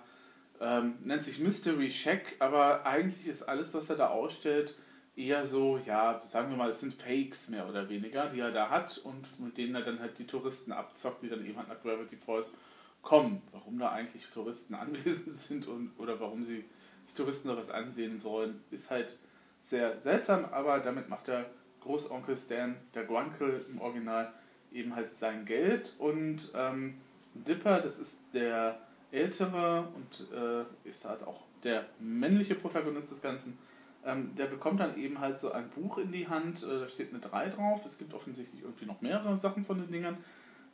ähm, 0.60 0.98
nennt 1.04 1.24
sich 1.24 1.40
Mystery 1.40 1.90
Shack, 1.90 2.36
aber 2.40 2.86
eigentlich 2.86 3.28
ist 3.28 3.44
alles, 3.44 3.74
was 3.74 3.90
er 3.90 3.96
da 3.96 4.10
ausstellt, 4.10 4.76
eher 5.16 5.46
so, 5.46 5.78
ja, 5.86 6.22
sagen 6.26 6.50
wir 6.50 6.58
mal, 6.58 6.70
es 6.70 6.80
sind 6.80 6.94
Fakes 6.94 7.50
mehr 7.50 7.68
oder 7.68 7.90
weniger, 7.90 8.30
die 8.30 8.40
er 8.40 8.52
da 8.52 8.70
hat 8.70 8.98
und 9.00 9.40
mit 9.40 9.58
denen 9.58 9.76
er 9.76 9.82
dann 9.82 10.00
halt 10.00 10.18
die 10.18 10.28
Touristen 10.28 10.72
abzockt, 10.72 11.24
die 11.24 11.30
dann 11.30 11.46
eben 11.46 11.58
halt 11.58 11.68
nach 11.68 11.82
Gravity 11.82 12.16
Falls 12.16 12.54
kommen. 13.02 13.42
Warum 13.52 13.80
da 13.80 13.92
eigentlich 13.92 14.26
Touristen 14.28 14.76
anwesend 14.76 15.34
sind 15.34 15.68
und 15.68 15.92
oder 15.98 16.20
warum 16.20 16.44
sie 16.44 16.66
die 17.10 17.14
Touristen 17.16 17.50
da 17.50 17.58
was 17.58 17.72
ansehen 17.72 18.20
sollen, 18.22 18.62
ist 18.72 18.92
halt 18.92 19.18
sehr 19.62 20.00
seltsam, 20.00 20.46
aber 20.46 20.80
damit 20.80 21.10
macht 21.10 21.28
der 21.28 21.50
Großonkel 21.82 22.38
Stan, 22.38 22.76
der 22.94 23.06
Guankel 23.06 23.66
im 23.70 23.82
Original, 23.82 24.32
eben 24.72 24.96
halt 24.96 25.14
sein 25.14 25.46
Geld 25.46 25.94
und 25.98 26.52
ähm, 26.56 27.02
Dipper, 27.34 27.80
das 27.82 28.00
ist 28.00 28.22
der 28.34 28.80
ältere 29.12 29.88
und 29.96 30.28
äh, 30.32 30.88
ist 30.88 31.06
halt 31.06 31.24
auch 31.24 31.42
der 31.64 31.86
männliche 32.00 32.56
Protagonist 32.56 33.12
des 33.12 33.22
Ganzen, 33.22 33.58
ähm, 34.06 34.36
der 34.36 34.46
bekommt 34.46 34.80
dann 34.80 34.98
eben 34.98 35.20
halt 35.20 35.40
so 35.40 35.52
ein 35.52 35.70
Buch 35.70 35.98
in 35.98 36.12
die 36.12 36.28
Hand, 36.28 36.64
äh, 36.64 36.80
da 36.80 36.88
steht 36.88 37.10
eine 37.10 37.20
3 37.20 37.50
drauf, 37.50 37.86
es 37.86 37.98
gibt 37.98 38.14
offensichtlich 38.14 38.64
irgendwie 38.64 38.86
noch 38.86 39.02
mehrere 39.02 39.36
Sachen 39.36 39.64
von 39.66 39.78
den 39.78 39.92
Dingern, 39.92 40.18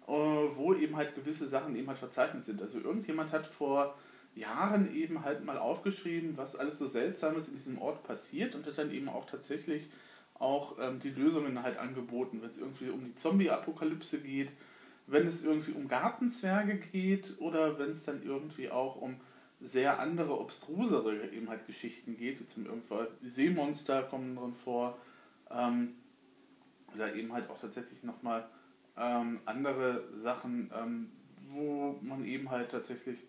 äh, 0.07 0.11
wo 0.11 0.73
eben 0.73 0.95
halt 0.95 1.15
gewisse 1.15 1.47
Sachen 1.47 1.75
eben 1.75 1.87
halt 1.87 1.97
verzeichnet 1.97 2.43
sind. 2.43 2.61
Also 2.61 2.79
irgendjemand 2.79 3.33
hat 3.33 3.47
vor 3.47 3.95
Jahren 4.35 4.93
eben 4.93 5.23
halt 5.23 5.43
mal 5.43 5.57
aufgeschrieben, 5.57 6.37
was 6.37 6.55
alles 6.55 6.77
so 6.77 6.87
Seltsames 6.87 7.47
in 7.47 7.55
diesem 7.55 7.81
Ort 7.81 8.03
passiert 8.03 8.53
und 8.53 8.67
hat 8.67 8.77
dann 8.77 8.91
eben 8.91 9.09
auch 9.09 9.25
tatsächlich 9.25 9.89
auch 10.35 10.77
ähm, 10.79 10.99
die 10.99 11.09
Lösungen 11.09 11.63
halt 11.63 11.77
angeboten, 11.77 12.41
wenn 12.41 12.49
es 12.49 12.57
irgendwie 12.57 12.89
um 12.89 13.03
die 13.05 13.15
Zombie-Apokalypse 13.15 14.19
geht, 14.19 14.51
wenn 15.07 15.25
es 15.25 15.43
irgendwie 15.43 15.71
um 15.71 15.87
Gartenzwerge 15.87 16.77
geht 16.77 17.35
oder 17.39 17.79
wenn 17.79 17.91
es 17.91 18.03
dann 18.03 18.23
irgendwie 18.23 18.69
auch 18.69 18.97
um 18.97 19.15
sehr 19.65 19.99
andere, 19.99 20.39
obstrusere 20.39 21.27
eben 21.31 21.49
halt 21.49 21.65
Geschichten 21.67 22.17
geht, 22.17 22.49
zum 22.49 22.65
irgendwann 22.65 23.07
Seemonster 23.23 24.03
kommen 24.03 24.35
drin 24.35 24.53
vor, 24.53 24.97
ähm, 25.49 25.95
oder 26.93 27.13
eben 27.15 27.33
halt 27.33 27.49
auch 27.49 27.59
tatsächlich 27.59 28.03
nochmal 28.03 28.45
ähm, 28.97 29.39
andere 29.45 30.03
Sachen, 30.13 30.71
ähm, 30.77 31.11
wo 31.49 31.99
man 32.01 32.25
eben 32.25 32.49
halt 32.49 32.71
tatsächlich 32.71 33.19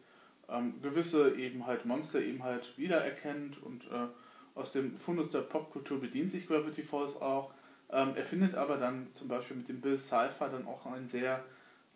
ähm, 0.48 0.80
gewisse 0.82 1.34
eben 1.36 1.66
halt 1.66 1.84
Monster 1.84 2.20
eben 2.20 2.42
halt 2.42 2.76
wiedererkennt 2.78 3.62
und 3.62 3.84
äh, 3.84 4.06
aus 4.54 4.72
dem 4.72 4.96
Fundus 4.96 5.30
der 5.30 5.40
Popkultur 5.40 6.00
bedient 6.00 6.30
sich 6.30 6.46
Gravity 6.46 6.82
Falls 6.82 7.20
auch. 7.20 7.52
Ähm, 7.90 8.12
er 8.14 8.24
findet 8.24 8.54
aber 8.54 8.76
dann 8.76 9.08
zum 9.12 9.28
Beispiel 9.28 9.56
mit 9.56 9.68
dem 9.68 9.80
Bill 9.80 9.98
Cipher 9.98 10.48
dann 10.48 10.66
auch 10.66 10.86
ein 10.86 11.06
sehr 11.06 11.44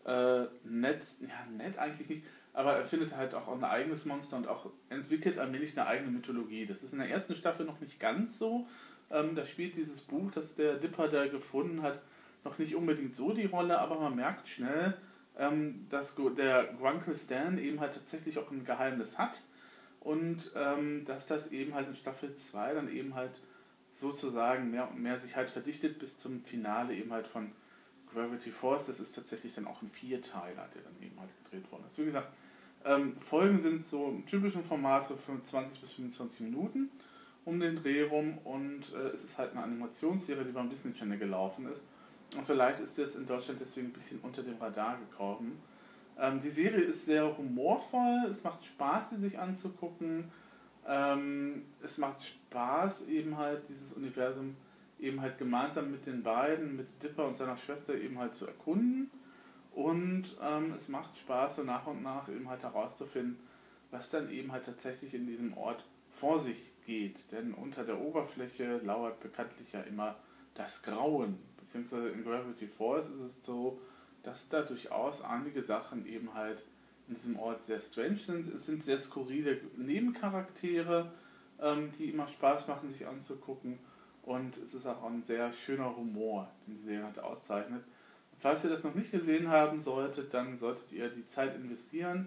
äh, 0.05 0.43
nett, 0.65 1.05
ja 1.21 1.47
nett 1.57 1.79
eigentlich 1.79 2.09
nicht, 2.09 2.25
aber 2.53 2.75
er 2.75 2.85
findet 2.85 3.17
halt 3.17 3.35
auch 3.35 3.49
ein 3.49 3.65
eigenes 3.65 4.07
Monster 4.07 4.37
und 4.37 4.49
auch 4.49 4.71
entwickelt 4.89 5.39
allmählich 5.39 5.79
eine 5.79 5.87
eigene 5.87 6.11
Mythologie. 6.11 6.67
Das 6.67 6.83
ist 6.83 6.93
in 6.93 6.99
der 6.99 7.11
ersten 7.11 7.35
Staffel 7.35 7.65
noch 7.65 7.81
nicht 7.81 8.01
ganz 8.01 8.39
so. 8.39 8.67
Ähm, 9.11 9.35
da 9.35 9.45
spielt 9.45 9.77
dieses 9.77 10.01
Buch, 10.01 10.31
das 10.31 10.55
der 10.55 10.75
Dipper 10.75 11.09
da 11.09 11.27
gefunden 11.27 11.83
hat, 11.83 12.01
noch 12.45 12.59
nicht 12.59 12.75
unbedingt 12.75 13.15
so 13.15 13.33
die 13.33 13.47
Rolle, 13.47 13.79
aber 13.79 14.01
man 14.01 14.17
merkt 14.17 14.49
schnell, 14.49 14.97
ähm, 15.37 15.87
dass 15.91 16.15
der 16.37 16.75
Grunkle 16.79 17.15
Stan 17.15 17.59
eben 17.59 17.81
halt 17.81 17.95
tatsächlich 17.95 18.39
auch 18.39 18.51
ein 18.51 18.65
Geheimnis 18.65 19.19
hat 19.19 19.43
und 20.01 20.53
ähm, 20.57 21.05
dass 21.05 21.27
das 21.27 21.53
eben 21.53 21.75
halt 21.75 21.89
in 21.89 21.95
Staffel 21.95 22.35
2 22.35 22.75
dann 22.75 22.89
eben 22.91 23.15
halt 23.15 23.41
sozusagen 23.89 24.71
mehr 24.71 24.89
und 24.91 25.01
mehr 25.01 25.19
sich 25.19 25.37
halt 25.37 25.51
verdichtet 25.51 25.99
bis 25.99 26.17
zum 26.17 26.45
Finale 26.45 26.95
eben 26.95 27.13
halt 27.13 27.27
von 27.27 27.53
Gravity 28.13 28.51
Force. 28.51 28.87
Das 28.87 29.01
ist 29.01 29.13
tatsächlich 29.13 29.55
dann 29.55 29.67
auch 29.67 29.83
ein 29.83 29.89
Vierteiler, 29.89 30.69
der 30.75 30.83
dann 30.83 31.03
eben 31.03 31.19
halt 31.19 31.31
ist. 31.91 31.99
Wie 31.99 32.05
gesagt, 32.05 32.29
ähm, 32.85 33.17
Folgen 33.19 33.59
sind 33.59 33.85
so 33.85 34.09
im 34.09 34.27
typischen 34.27 34.65
Format 34.65 35.05
so 35.05 35.15
20 35.17 35.81
bis 35.81 35.93
25 35.93 36.41
Minuten 36.41 36.91
um 37.45 37.59
den 37.59 37.77
Dreh 37.77 38.03
rum 38.03 38.39
und 38.45 38.93
äh, 38.95 39.09
es 39.09 39.25
ist 39.25 39.39
halt 39.39 39.53
eine 39.53 39.63
Animationsserie, 39.63 40.45
die 40.45 40.53
beim 40.53 40.69
Disney 40.69 40.93
Channel 40.93 41.19
gelaufen 41.19 41.67
ist. 41.67 41.85
Und 42.37 42.47
vielleicht 42.47 42.81
ist 42.81 42.99
das 42.99 43.17
in 43.17 43.27
Deutschland 43.27 43.61
deswegen 43.61 43.89
ein 43.89 43.93
bisschen 43.93 44.21
unter 44.23 44.43
dem 44.43 44.57
Radar 44.59 44.99
gekommen. 44.99 45.61
Ähm, 46.19 46.39
die 46.41 46.51
Serie 46.51 46.83
ist 46.83 47.07
sehr 47.07 47.37
humorvoll, 47.37 48.27
es 48.29 48.45
macht 48.45 48.65
Spaß, 48.65 49.11
sie 49.11 49.17
sich 49.17 49.39
anzugucken. 49.39 50.31
Ähm, 50.87 51.63
es 51.83 51.99
macht 51.99 52.23
Spaß, 52.23 53.09
eben 53.09 53.37
halt 53.37 53.69
dieses 53.69 53.93
Universum 53.95 54.57
eben 55.01 55.21
halt 55.21 55.39
gemeinsam 55.39 55.91
mit 55.91 56.07
den 56.07 56.23
beiden, 56.23 56.77
mit 56.77 57.03
Dipper 57.03 57.27
und 57.27 57.35
seiner 57.35 57.57
Schwester 57.57 57.95
eben 57.95 58.19
halt 58.19 58.35
zu 58.35 58.47
erkunden. 58.47 59.11
Und 59.81 60.37
ähm, 60.43 60.75
es 60.77 60.89
macht 60.89 61.17
Spaß, 61.17 61.57
so 61.57 61.63
nach 61.63 61.87
und 61.87 62.03
nach 62.03 62.29
eben 62.29 62.51
halt 62.51 62.63
herauszufinden, 62.65 63.39
was 63.91 64.11
dann 64.11 64.31
eben 64.31 64.53
halt 64.53 64.67
tatsächlich 64.67 65.15
in 65.15 65.27
diesem 65.27 65.57
Ort 65.57 65.87
vor 66.11 66.39
sich 66.39 66.71
geht. 66.85 67.33
Denn 67.33 67.55
unter 67.55 67.85
der 67.85 67.99
Oberfläche 67.99 68.77
lauert 68.85 69.21
bekanntlich 69.21 69.73
ja 69.73 69.81
immer 69.81 70.17
das 70.53 70.83
Grauen. 70.83 71.39
Beziehungsweise 71.57 72.11
in 72.11 72.25
Gravity 72.25 72.67
Falls 72.67 73.09
ist 73.09 73.21
es 73.21 73.43
so, 73.43 73.81
dass 74.23 74.51
da 74.51 74.61
durchaus 74.61 75.23
einige 75.25 75.63
Sachen 75.63 76.05
eben 76.05 76.35
halt 76.35 76.67
in 77.09 77.15
diesem 77.15 77.39
Ort 77.39 77.65
sehr 77.65 77.81
strange 77.81 78.19
sind. 78.19 78.47
Es 78.49 78.67
sind 78.67 78.85
sehr 78.85 78.99
skurrile 78.99 79.63
Nebencharaktere, 79.79 81.11
ähm, 81.59 81.91
die 81.99 82.11
immer 82.11 82.29
Spaß 82.29 82.69
machen, 82.69 82.91
sich 82.91 83.07
anzugucken. 83.07 83.79
Und 84.25 84.59
es 84.59 84.75
ist 84.75 84.87
auch 84.87 85.05
ein 85.05 85.25
sehr 85.25 85.51
schöner 85.55 85.97
Humor, 85.97 86.51
den 86.67 86.75
die 86.75 86.83
Serie 86.83 87.07
halt 87.07 87.19
auszeichnet. 87.19 87.83
Falls 88.41 88.65
ihr 88.65 88.71
das 88.71 88.85
noch 88.85 88.95
nicht 88.95 89.11
gesehen 89.11 89.49
haben 89.49 89.81
solltet, 89.81 90.33
dann 90.33 90.57
solltet 90.57 90.93
ihr 90.93 91.11
die 91.11 91.27
Zeit 91.27 91.55
investieren, 91.55 92.27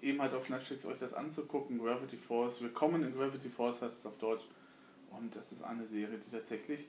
eben 0.00 0.22
halt 0.22 0.32
auf 0.32 0.48
Netflix 0.48 0.86
euch 0.86 0.98
das 0.98 1.12
anzugucken. 1.12 1.80
Gravity 1.80 2.16
Falls, 2.16 2.60
Willkommen 2.60 3.02
in 3.02 3.12
Gravity 3.12 3.48
Falls 3.48 3.82
heißt 3.82 3.98
es 3.98 4.06
auf 4.06 4.16
Deutsch. 4.18 4.44
Und 5.10 5.34
das 5.34 5.50
ist 5.50 5.64
eine 5.64 5.84
Serie, 5.84 6.18
die 6.18 6.30
tatsächlich, 6.30 6.86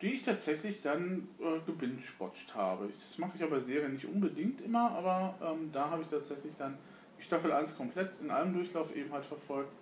die 0.00 0.12
ich 0.12 0.22
tatsächlich 0.22 0.80
dann 0.80 1.28
äh, 1.40 1.60
gebingewatcht 1.66 2.54
habe. 2.54 2.88
Das 2.88 3.18
mache 3.18 3.32
ich 3.36 3.42
aber 3.42 3.60
Serien 3.60 3.92
nicht 3.92 4.06
unbedingt 4.06 4.62
immer, 4.62 4.92
aber 4.92 5.34
ähm, 5.42 5.70
da 5.70 5.90
habe 5.90 6.00
ich 6.00 6.08
tatsächlich 6.08 6.54
dann 6.56 6.78
die 7.18 7.22
Staffel 7.22 7.52
1 7.52 7.76
komplett 7.76 8.12
in 8.22 8.30
einem 8.30 8.54
Durchlauf 8.54 8.96
eben 8.96 9.12
halt 9.12 9.26
verfolgt. 9.26 9.74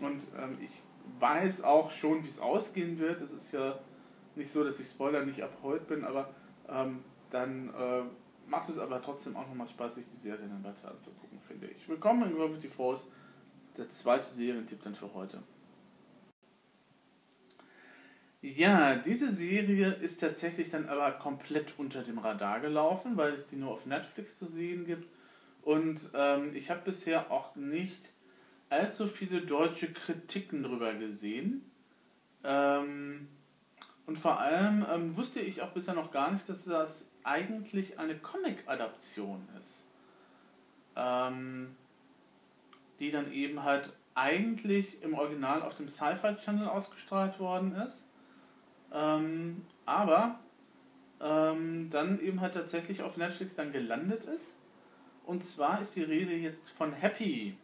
Und 0.00 0.22
ähm, 0.40 0.58
ich 0.62 0.80
weiß 1.18 1.64
auch 1.64 1.90
schon, 1.90 2.22
wie 2.22 2.28
es 2.28 2.38
ausgehen 2.38 3.00
wird. 3.00 3.20
Es 3.20 3.32
ist 3.32 3.50
ja 3.50 3.80
nicht 4.36 4.52
so, 4.52 4.62
dass 4.62 4.78
ich 4.78 4.86
Spoiler 4.86 5.26
nicht 5.26 5.42
ab 5.42 5.60
bin, 5.88 6.04
aber 6.04 6.32
ähm, 6.68 7.00
dann 7.34 7.68
äh, 7.74 8.02
macht 8.46 8.68
es 8.68 8.78
aber 8.78 9.02
trotzdem 9.02 9.36
auch 9.36 9.48
nochmal 9.48 9.66
Spaß, 9.66 9.96
sich 9.96 10.06
die 10.06 10.16
Serie 10.16 10.46
dann 10.46 10.62
weiter 10.62 10.92
anzugucken, 10.92 11.40
finde 11.40 11.66
ich. 11.66 11.88
Willkommen 11.88 12.30
in 12.30 12.36
Gravity 12.36 12.68
Falls, 12.68 13.08
der 13.76 13.90
zweite 13.90 14.24
Serientipp 14.24 14.80
dann 14.82 14.94
für 14.94 15.12
heute. 15.12 15.42
Ja, 18.40 18.94
diese 18.96 19.34
Serie 19.34 19.90
ist 19.94 20.20
tatsächlich 20.20 20.70
dann 20.70 20.88
aber 20.88 21.10
komplett 21.12 21.74
unter 21.76 22.02
dem 22.02 22.18
Radar 22.18 22.60
gelaufen, 22.60 23.16
weil 23.16 23.32
es 23.32 23.46
die 23.46 23.56
nur 23.56 23.72
auf 23.72 23.86
Netflix 23.86 24.38
zu 24.38 24.46
sehen 24.46 24.84
gibt. 24.84 25.08
Und 25.62 26.10
ähm, 26.14 26.54
ich 26.54 26.70
habe 26.70 26.82
bisher 26.84 27.32
auch 27.32 27.56
nicht 27.56 28.12
allzu 28.68 29.06
viele 29.08 29.40
deutsche 29.40 29.92
Kritiken 29.92 30.62
drüber 30.62 30.94
gesehen. 30.94 31.68
Ähm, 32.44 33.28
und 34.06 34.18
vor 34.18 34.38
allem 34.38 34.86
ähm, 34.92 35.16
wusste 35.16 35.40
ich 35.40 35.62
auch 35.62 35.70
bisher 35.70 35.94
noch 35.94 36.12
gar 36.12 36.30
nicht, 36.30 36.48
dass 36.48 36.64
das 36.64 37.13
eigentlich 37.24 37.98
eine 37.98 38.16
Comic-Adaption 38.16 39.48
ist. 39.58 39.88
Ähm, 40.96 41.74
die 43.00 43.10
dann 43.10 43.32
eben 43.32 43.64
halt 43.64 43.90
eigentlich 44.14 45.02
im 45.02 45.14
Original 45.14 45.62
auf 45.62 45.74
dem 45.74 45.88
Sci-Fi 45.88 46.36
Channel 46.36 46.68
ausgestrahlt 46.68 47.40
worden 47.40 47.74
ist. 47.74 48.06
Ähm, 48.92 49.66
aber 49.86 50.38
ähm, 51.20 51.90
dann 51.90 52.20
eben 52.20 52.40
halt 52.40 52.54
tatsächlich 52.54 53.02
auf 53.02 53.16
Netflix 53.16 53.54
dann 53.56 53.72
gelandet 53.72 54.24
ist. 54.24 54.54
Und 55.26 55.44
zwar 55.44 55.80
ist 55.80 55.96
die 55.96 56.02
Rede 56.02 56.34
jetzt 56.34 56.70
von 56.70 56.92
Happy. 56.92 57.56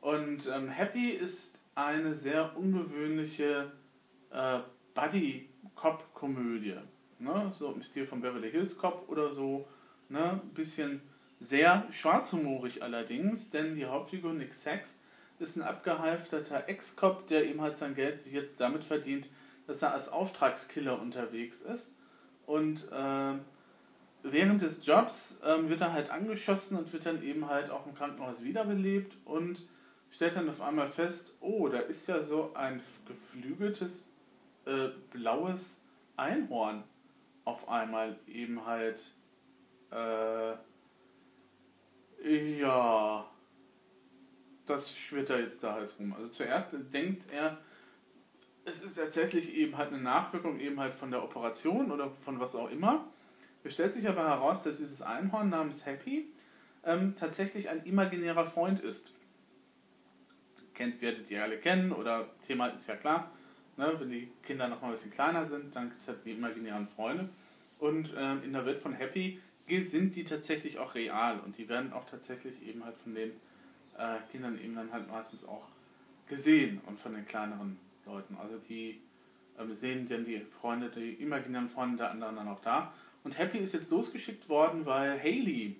Und 0.00 0.48
ähm, 0.52 0.68
Happy 0.68 1.10
ist 1.10 1.60
eine 1.74 2.14
sehr 2.14 2.56
ungewöhnliche 2.56 3.72
äh, 4.30 4.58
Buddy-Cop-Komödie. 4.94 6.76
Ne? 7.22 7.52
So 7.56 7.72
im 7.72 7.82
Stil 7.82 8.06
von 8.06 8.20
Beverly 8.20 8.50
Hills 8.50 8.76
Cop 8.76 9.08
oder 9.08 9.32
so. 9.32 9.66
Ne? 10.08 10.40
Bisschen 10.54 11.00
sehr 11.40 11.86
schwarzhumorig 11.90 12.82
allerdings, 12.82 13.50
denn 13.50 13.76
die 13.76 13.86
Hauptfigur 13.86 14.32
Nick 14.32 14.54
Sachs 14.54 15.00
ist 15.38 15.56
ein 15.56 15.62
abgehalfterter 15.62 16.68
Ex-Cop, 16.68 17.26
der 17.26 17.44
eben 17.44 17.60
halt 17.60 17.76
sein 17.76 17.94
Geld 17.94 18.26
jetzt 18.26 18.60
damit 18.60 18.84
verdient, 18.84 19.28
dass 19.66 19.82
er 19.82 19.92
als 19.92 20.08
Auftragskiller 20.08 21.00
unterwegs 21.00 21.62
ist. 21.62 21.92
Und 22.46 22.90
äh, 22.92 23.34
während 24.22 24.62
des 24.62 24.86
Jobs 24.86 25.40
äh, 25.42 25.68
wird 25.68 25.80
er 25.80 25.92
halt 25.92 26.10
angeschossen 26.10 26.76
und 26.76 26.92
wird 26.92 27.06
dann 27.06 27.22
eben 27.22 27.48
halt 27.48 27.70
auch 27.70 27.86
im 27.86 27.94
Krankenhaus 27.94 28.42
wiederbelebt 28.42 29.16
und 29.24 29.62
stellt 30.10 30.36
dann 30.36 30.48
auf 30.48 30.60
einmal 30.60 30.88
fest, 30.88 31.36
oh, 31.40 31.68
da 31.68 31.78
ist 31.78 32.06
ja 32.06 32.22
so 32.22 32.52
ein 32.54 32.80
geflügeltes 33.06 34.08
äh, 34.66 34.88
blaues 35.10 35.82
Einhorn 36.16 36.84
auf 37.44 37.68
einmal 37.68 38.18
eben 38.26 38.64
halt 38.64 39.10
äh, 39.90 40.54
ja 42.58 43.28
das 44.66 44.96
schwirrt 44.96 45.30
er 45.30 45.40
jetzt 45.40 45.62
da 45.62 45.74
halt 45.74 45.94
rum. 45.98 46.14
Also 46.14 46.28
zuerst 46.28 46.68
denkt 46.92 47.30
er, 47.32 47.58
es 48.64 48.82
ist 48.82 48.94
tatsächlich 48.94 49.54
eben 49.54 49.76
halt 49.76 49.92
eine 49.92 50.00
Nachwirkung 50.00 50.60
eben 50.60 50.78
halt 50.78 50.94
von 50.94 51.10
der 51.10 51.24
Operation 51.24 51.90
oder 51.90 52.10
von 52.10 52.38
was 52.38 52.54
auch 52.54 52.70
immer. 52.70 53.08
Es 53.64 53.72
stellt 53.72 53.92
sich 53.92 54.08
aber 54.08 54.22
heraus, 54.28 54.62
dass 54.62 54.78
dieses 54.78 55.02
Einhorn 55.02 55.50
namens 55.50 55.84
Happy 55.84 56.32
ähm, 56.84 57.14
tatsächlich 57.16 57.68
ein 57.68 57.84
imaginärer 57.84 58.46
Freund 58.46 58.80
ist 58.80 59.14
kennt, 60.74 61.00
werdet 61.00 61.30
ihr 61.30 61.42
alle 61.42 61.58
kennen 61.58 61.92
oder 61.92 62.28
Thema 62.46 62.68
ist 62.68 62.86
ja 62.86 62.96
klar. 62.96 63.30
Ne? 63.76 63.94
Wenn 63.98 64.10
die 64.10 64.28
Kinder 64.42 64.68
noch 64.68 64.80
mal 64.80 64.88
ein 64.88 64.92
bisschen 64.92 65.12
kleiner 65.12 65.44
sind, 65.44 65.74
dann 65.74 65.88
gibt 65.88 66.00
es 66.00 66.08
halt 66.08 66.18
die 66.24 66.32
imaginären 66.32 66.86
Freunde. 66.86 67.28
Und 67.78 68.14
ähm, 68.18 68.42
in 68.44 68.52
der 68.52 68.64
Welt 68.66 68.78
von 68.78 68.92
Happy 68.92 69.40
sind 69.68 70.14
die 70.14 70.24
tatsächlich 70.24 70.78
auch 70.78 70.94
real 70.94 71.40
und 71.40 71.56
die 71.56 71.68
werden 71.68 71.92
auch 71.92 72.04
tatsächlich 72.04 72.62
eben 72.66 72.84
halt 72.84 72.96
von 72.98 73.14
den 73.14 73.30
äh, 73.96 74.18
Kindern 74.30 74.60
eben 74.62 74.74
dann 74.74 74.92
halt 74.92 75.08
meistens 75.08 75.46
auch 75.46 75.68
gesehen 76.28 76.80
und 76.86 76.98
von 76.98 77.14
den 77.14 77.24
kleineren 77.26 77.78
Leuten. 78.04 78.36
Also 78.36 78.58
die 78.68 79.00
ähm, 79.58 79.74
sehen 79.74 80.06
dann 80.08 80.24
die 80.24 80.40
Freunde, 80.60 80.90
die 80.90 81.14
imaginären 81.14 81.68
Freunde 81.68 81.98
der 81.98 82.10
anderen 82.10 82.36
dann 82.36 82.48
auch 82.48 82.60
da. 82.60 82.92
Und 83.24 83.38
Happy 83.38 83.58
ist 83.58 83.74
jetzt 83.74 83.90
losgeschickt 83.90 84.48
worden, 84.48 84.84
weil 84.84 85.18
Haley, 85.18 85.76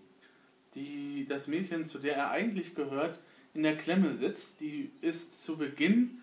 die, 0.75 1.27
das 1.29 1.49
Mädchen, 1.49 1.85
zu 1.85 1.99
der 1.99 2.17
er 2.17 2.31
eigentlich 2.31 2.75
gehört, 2.75 3.19
in 3.55 3.63
der 3.63 3.77
Klemme 3.77 4.15
sitzt. 4.15 4.61
Die 4.61 4.91
ist 5.01 5.45
zu 5.45 5.59
Beginn 5.59 6.22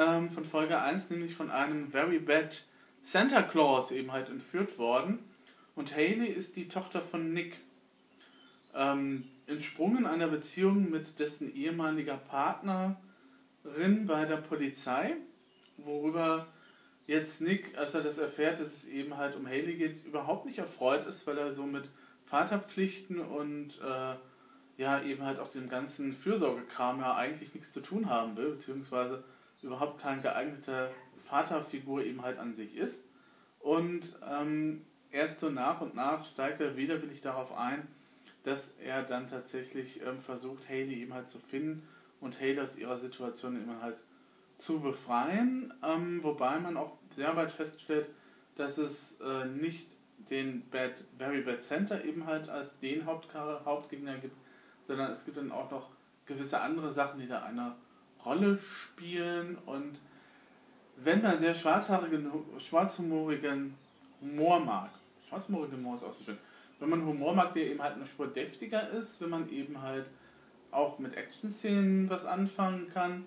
ähm, 0.00 0.30
von 0.30 0.44
Folge 0.44 0.80
1 0.80 1.10
nämlich 1.10 1.34
von 1.34 1.50
einem 1.50 1.90
Very 1.90 2.18
Bad 2.18 2.64
Santa 3.02 3.42
Claus 3.42 3.92
eben 3.92 4.12
halt 4.12 4.30
entführt 4.30 4.78
worden. 4.78 5.18
Und 5.76 5.94
Haley 5.94 6.26
ist 6.26 6.56
die 6.56 6.68
Tochter 6.68 7.02
von 7.02 7.32
Nick. 7.32 7.58
Ähm, 8.74 9.28
entsprungen 9.46 10.06
einer 10.06 10.28
Beziehung 10.28 10.90
mit 10.90 11.18
dessen 11.20 11.54
ehemaliger 11.54 12.16
Partnerin 12.16 12.96
bei 14.06 14.24
der 14.24 14.36
Polizei, 14.36 15.16
worüber 15.76 16.46
jetzt 17.06 17.40
Nick, 17.40 17.76
als 17.76 17.94
er 17.94 18.02
das 18.02 18.18
erfährt, 18.18 18.60
dass 18.60 18.68
es 18.68 18.88
eben 18.88 19.16
halt 19.16 19.36
um 19.36 19.46
Haley 19.46 19.74
geht, 19.74 20.04
überhaupt 20.04 20.46
nicht 20.46 20.58
erfreut 20.58 21.06
ist, 21.06 21.26
weil 21.26 21.36
er 21.36 21.52
so 21.52 21.64
mit 21.64 21.90
Vaterpflichten 22.24 23.18
und 23.20 23.80
äh, 23.80 24.14
ja 24.80 25.02
eben 25.02 25.24
halt 25.24 25.40
auch 25.40 25.50
dem 25.50 25.68
ganzen 25.68 26.14
Fürsorgekram 26.14 27.00
ja 27.00 27.16
eigentlich 27.16 27.54
nichts 27.54 27.72
zu 27.72 27.80
tun 27.80 28.08
haben 28.08 28.36
will, 28.36 28.50
beziehungsweise 28.52 29.24
überhaupt 29.62 30.00
keine 30.00 30.22
geeignete 30.22 30.90
Vaterfigur 31.18 32.04
eben 32.04 32.22
halt 32.22 32.38
an 32.38 32.54
sich 32.54 32.76
ist. 32.76 33.04
Und 33.60 34.16
ähm, 34.28 34.84
erst 35.10 35.40
so 35.40 35.50
nach 35.50 35.80
und 35.80 35.94
nach 35.94 36.26
steigt 36.26 36.60
er 36.60 36.76
widerwillig 36.76 37.20
darauf 37.20 37.56
ein, 37.56 37.86
dass 38.44 38.74
er 38.82 39.02
dann 39.02 39.26
tatsächlich 39.26 40.00
ähm, 40.02 40.20
versucht, 40.20 40.68
Haley 40.68 41.02
eben 41.02 41.12
halt 41.12 41.28
zu 41.28 41.38
finden 41.38 41.86
und 42.20 42.40
Haley 42.40 42.60
aus 42.60 42.78
ihrer 42.78 42.96
Situation 42.96 43.56
eben 43.56 43.82
halt 43.82 44.02
zu 44.56 44.80
befreien, 44.80 45.72
ähm, 45.82 46.22
wobei 46.22 46.58
man 46.58 46.76
auch 46.76 46.98
sehr 47.14 47.32
bald 47.32 47.50
feststellt, 47.50 48.08
dass 48.56 48.78
es 48.78 49.18
äh, 49.20 49.46
nicht 49.46 49.88
den 50.30 50.68
Bad, 50.70 51.04
Very 51.18 51.42
Bad 51.42 51.62
Center 51.62 52.04
eben 52.04 52.26
halt 52.26 52.48
als 52.48 52.78
den 52.78 53.06
Haupt 53.06 53.34
Hauptgegner 53.34 54.18
gibt, 54.18 54.36
sondern 54.86 55.10
es 55.10 55.24
gibt 55.24 55.38
dann 55.38 55.50
auch 55.50 55.70
noch 55.70 55.90
gewisse 56.26 56.60
andere 56.60 56.92
Sachen, 56.92 57.20
die 57.20 57.26
da 57.26 57.42
eine 57.42 57.74
Rolle 58.24 58.58
spielen 58.58 59.56
und 59.66 59.98
wenn 60.96 61.22
man 61.22 61.36
sehr 61.36 61.54
schwarzhaarigen, 61.54 62.30
schwarzhumorigen 62.58 63.74
Humor 64.20 64.60
mag, 64.60 64.90
schwarzhumorigen 65.28 65.78
Humor 65.78 65.94
ist 65.94 66.04
auch 66.04 66.12
so 66.12 66.24
schön, 66.24 66.38
wenn 66.78 66.90
man 66.90 67.04
Humor 67.04 67.34
mag, 67.34 67.52
der 67.54 67.66
eben 67.66 67.82
halt 67.82 67.94
eine 67.94 68.06
Spur 68.06 68.26
deftiger 68.26 68.90
ist, 68.90 69.20
wenn 69.20 69.30
man 69.30 69.48
eben 69.50 69.80
halt 69.80 70.06
auch 70.70 70.98
mit 70.98 71.16
Action-Szenen 71.16 72.08
was 72.08 72.24
anfangen 72.24 72.88
kann, 72.88 73.24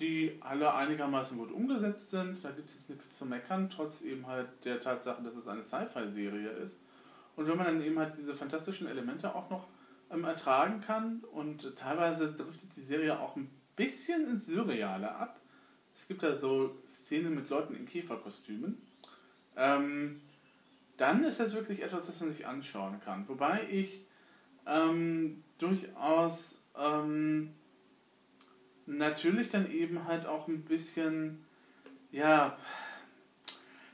die 0.00 0.38
alle 0.40 0.74
einigermaßen 0.74 1.38
gut 1.38 1.52
umgesetzt 1.52 2.10
sind. 2.10 2.42
Da 2.44 2.50
gibt 2.50 2.68
es 2.68 2.74
jetzt 2.74 2.90
nichts 2.90 3.16
zu 3.16 3.26
meckern, 3.26 3.70
trotz 3.70 4.02
eben 4.02 4.26
halt 4.26 4.48
der 4.64 4.80
Tatsache, 4.80 5.22
dass 5.22 5.36
es 5.36 5.48
eine 5.48 5.62
Sci-Fi-Serie 5.62 6.48
ist. 6.50 6.80
Und 7.36 7.46
wenn 7.46 7.56
man 7.56 7.66
dann 7.66 7.82
eben 7.82 7.98
halt 7.98 8.16
diese 8.16 8.34
fantastischen 8.34 8.86
Elemente 8.86 9.34
auch 9.34 9.50
noch 9.50 9.66
ähm, 10.10 10.24
ertragen 10.24 10.80
kann 10.80 11.22
und 11.32 11.76
teilweise 11.76 12.32
driftet 12.32 12.76
die 12.76 12.80
Serie 12.80 13.18
auch 13.18 13.36
ein 13.36 13.50
bisschen 13.76 14.26
ins 14.26 14.46
Surreale 14.46 15.14
ab. 15.14 15.40
Es 15.94 16.08
gibt 16.08 16.22
da 16.22 16.34
so 16.34 16.76
Szenen 16.86 17.34
mit 17.34 17.48
Leuten 17.50 17.74
in 17.74 17.86
Käferkostümen. 17.86 18.78
Ähm, 19.56 20.20
dann 20.96 21.24
ist 21.24 21.40
das 21.40 21.54
wirklich 21.54 21.82
etwas, 21.82 22.06
das 22.06 22.20
man 22.20 22.32
sich 22.32 22.46
anschauen 22.46 23.00
kann. 23.04 23.28
Wobei 23.28 23.66
ich 23.70 24.00
ähm, 24.66 25.42
durchaus 25.58 26.62
ähm, 26.78 27.50
natürlich 28.86 29.50
dann 29.50 29.70
eben 29.70 30.06
halt 30.06 30.26
auch 30.26 30.48
ein 30.48 30.62
bisschen, 30.62 31.44
ja, 32.10 32.56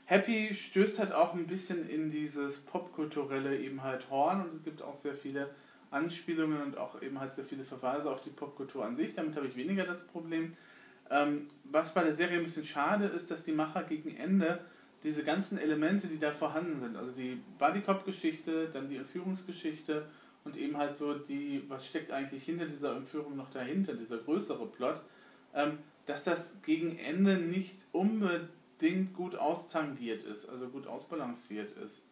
Happy 0.05 0.53
stößt 0.53 0.99
halt 0.99 1.13
auch 1.13 1.33
ein 1.33 1.47
bisschen 1.47 1.89
in 1.89 2.11
dieses 2.11 2.59
popkulturelle 2.61 3.57
eben 3.57 3.81
halt 3.81 4.09
Horn 4.09 4.41
und 4.41 4.53
es 4.53 4.63
gibt 4.63 4.81
auch 4.81 4.95
sehr 4.95 5.15
viele 5.15 5.49
Anspielungen 5.91 6.61
und 6.61 6.77
auch 6.77 7.01
eben 7.01 7.19
halt 7.19 7.33
sehr 7.33 7.43
viele 7.43 7.63
Verweise 7.63 8.09
auf 8.09 8.21
die 8.21 8.29
Popkultur 8.29 8.83
an 8.83 8.95
sich. 8.95 9.13
Damit 9.13 9.35
habe 9.35 9.47
ich 9.47 9.55
weniger 9.55 9.83
das 9.83 10.07
Problem. 10.07 10.55
Ähm, 11.09 11.49
was 11.65 11.93
bei 11.93 12.03
der 12.03 12.13
Serie 12.13 12.37
ein 12.37 12.43
bisschen 12.43 12.65
schade 12.65 13.05
ist, 13.05 13.29
dass 13.29 13.43
die 13.43 13.51
Macher 13.51 13.83
gegen 13.83 14.15
Ende 14.15 14.59
diese 15.03 15.23
ganzen 15.23 15.57
Elemente, 15.57 16.07
die 16.07 16.19
da 16.19 16.31
vorhanden 16.31 16.77
sind, 16.79 16.95
also 16.95 17.11
die 17.13 17.41
Bodycop-Geschichte, 17.59 18.69
dann 18.71 18.87
die 18.89 18.97
Entführungsgeschichte 18.97 20.05
und 20.43 20.57
eben 20.57 20.77
halt 20.77 20.95
so 20.95 21.13
die, 21.15 21.63
was 21.67 21.85
steckt 21.85 22.11
eigentlich 22.11 22.43
hinter 22.43 22.65
dieser 22.65 22.95
Entführung 22.95 23.35
noch 23.35 23.49
dahinter, 23.49 23.93
dieser 23.93 24.17
größere 24.17 24.65
Plot, 24.67 25.01
ähm, 25.53 25.79
dass 26.05 26.23
das 26.23 26.61
gegen 26.61 26.97
Ende 26.97 27.37
nicht 27.37 27.77
unbedingt 27.91 29.13
gut 29.13 29.35
austangiert 29.35 30.23
ist, 30.23 30.49
also 30.49 30.69
gut 30.69 30.87
ausbalanciert 30.87 31.71
ist. 31.71 32.05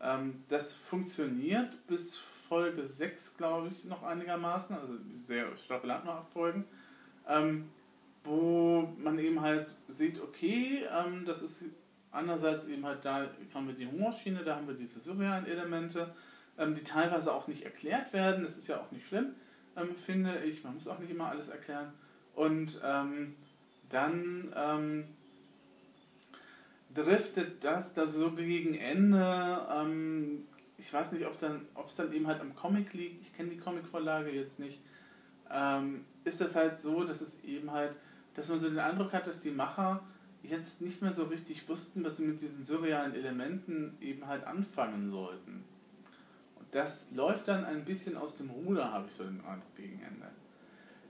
Ähm, 0.00 0.44
das 0.48 0.72
funktioniert 0.72 1.86
bis 1.86 2.20
Folge 2.50 2.84
6, 2.84 3.38
glaube 3.38 3.68
ich, 3.68 3.86
noch 3.86 4.02
einigermaßen, 4.02 4.76
also 4.76 4.92
sehr 5.18 5.56
staffelant 5.56 6.04
noch 6.04 6.28
Folgen, 6.28 6.66
ähm, 7.26 7.70
wo 8.24 8.92
man 8.98 9.18
eben 9.18 9.40
halt 9.40 9.74
sieht, 9.88 10.20
okay, 10.20 10.84
ähm, 10.92 11.24
das 11.24 11.40
ist 11.40 11.64
Andererseits 12.12 12.66
eben 12.66 12.84
halt 12.84 13.04
da 13.04 13.28
haben 13.54 13.68
wir 13.68 13.74
die 13.74 13.86
Humorschiene, 13.86 14.42
da 14.42 14.56
haben 14.56 14.66
wir 14.66 14.74
diese 14.74 14.98
surrealen 15.00 15.46
Elemente, 15.46 16.12
ähm, 16.58 16.74
die 16.74 16.82
teilweise 16.82 17.32
auch 17.32 17.46
nicht 17.46 17.62
erklärt 17.62 18.12
werden. 18.12 18.42
Das 18.42 18.58
ist 18.58 18.66
ja 18.66 18.80
auch 18.80 18.90
nicht 18.90 19.06
schlimm, 19.06 19.34
ähm, 19.76 19.94
finde 19.94 20.40
ich. 20.40 20.64
Man 20.64 20.74
muss 20.74 20.88
auch 20.88 20.98
nicht 20.98 21.10
immer 21.10 21.26
alles 21.26 21.48
erklären. 21.48 21.92
Und 22.34 22.80
ähm, 22.84 23.36
dann 23.90 24.52
ähm, 24.56 25.04
driftet 26.92 27.62
das 27.62 27.94
da 27.94 28.08
so 28.08 28.32
gegen 28.32 28.74
Ende. 28.74 29.66
Ähm, 29.72 30.48
ich 30.80 30.92
weiß 30.92 31.12
nicht, 31.12 31.26
ob 31.26 31.34
es 31.34 31.40
dann, 31.40 31.66
dann 31.96 32.12
eben 32.12 32.26
halt 32.26 32.40
am 32.40 32.56
Comic 32.56 32.94
liegt. 32.94 33.20
Ich 33.20 33.34
kenne 33.34 33.50
die 33.50 33.58
Comicvorlage 33.58 34.30
jetzt 34.30 34.58
nicht. 34.60 34.80
Ähm, 35.50 36.04
ist 36.24 36.40
das 36.40 36.56
halt 36.56 36.78
so, 36.78 37.04
dass 37.04 37.20
es 37.20 37.44
eben 37.44 37.70
halt, 37.70 37.98
dass 38.34 38.48
man 38.48 38.58
so 38.58 38.68
den 38.68 38.78
Eindruck 38.78 39.12
hat, 39.12 39.26
dass 39.26 39.40
die 39.40 39.50
Macher 39.50 40.02
jetzt 40.42 40.80
nicht 40.80 41.02
mehr 41.02 41.12
so 41.12 41.24
richtig 41.24 41.68
wussten, 41.68 42.02
was 42.02 42.16
sie 42.16 42.24
mit 42.24 42.40
diesen 42.40 42.64
surrealen 42.64 43.14
Elementen 43.14 43.96
eben 44.00 44.26
halt 44.26 44.44
anfangen 44.44 45.10
sollten. 45.10 45.64
Und 46.56 46.66
das 46.72 47.10
läuft 47.10 47.48
dann 47.48 47.64
ein 47.64 47.84
bisschen 47.84 48.16
aus 48.16 48.36
dem 48.36 48.48
Ruder, 48.48 48.90
habe 48.90 49.08
ich 49.08 49.14
so 49.14 49.24
den 49.24 49.44
Eindruck 49.44 49.76
gegen 49.76 50.00
Ende. 50.00 50.30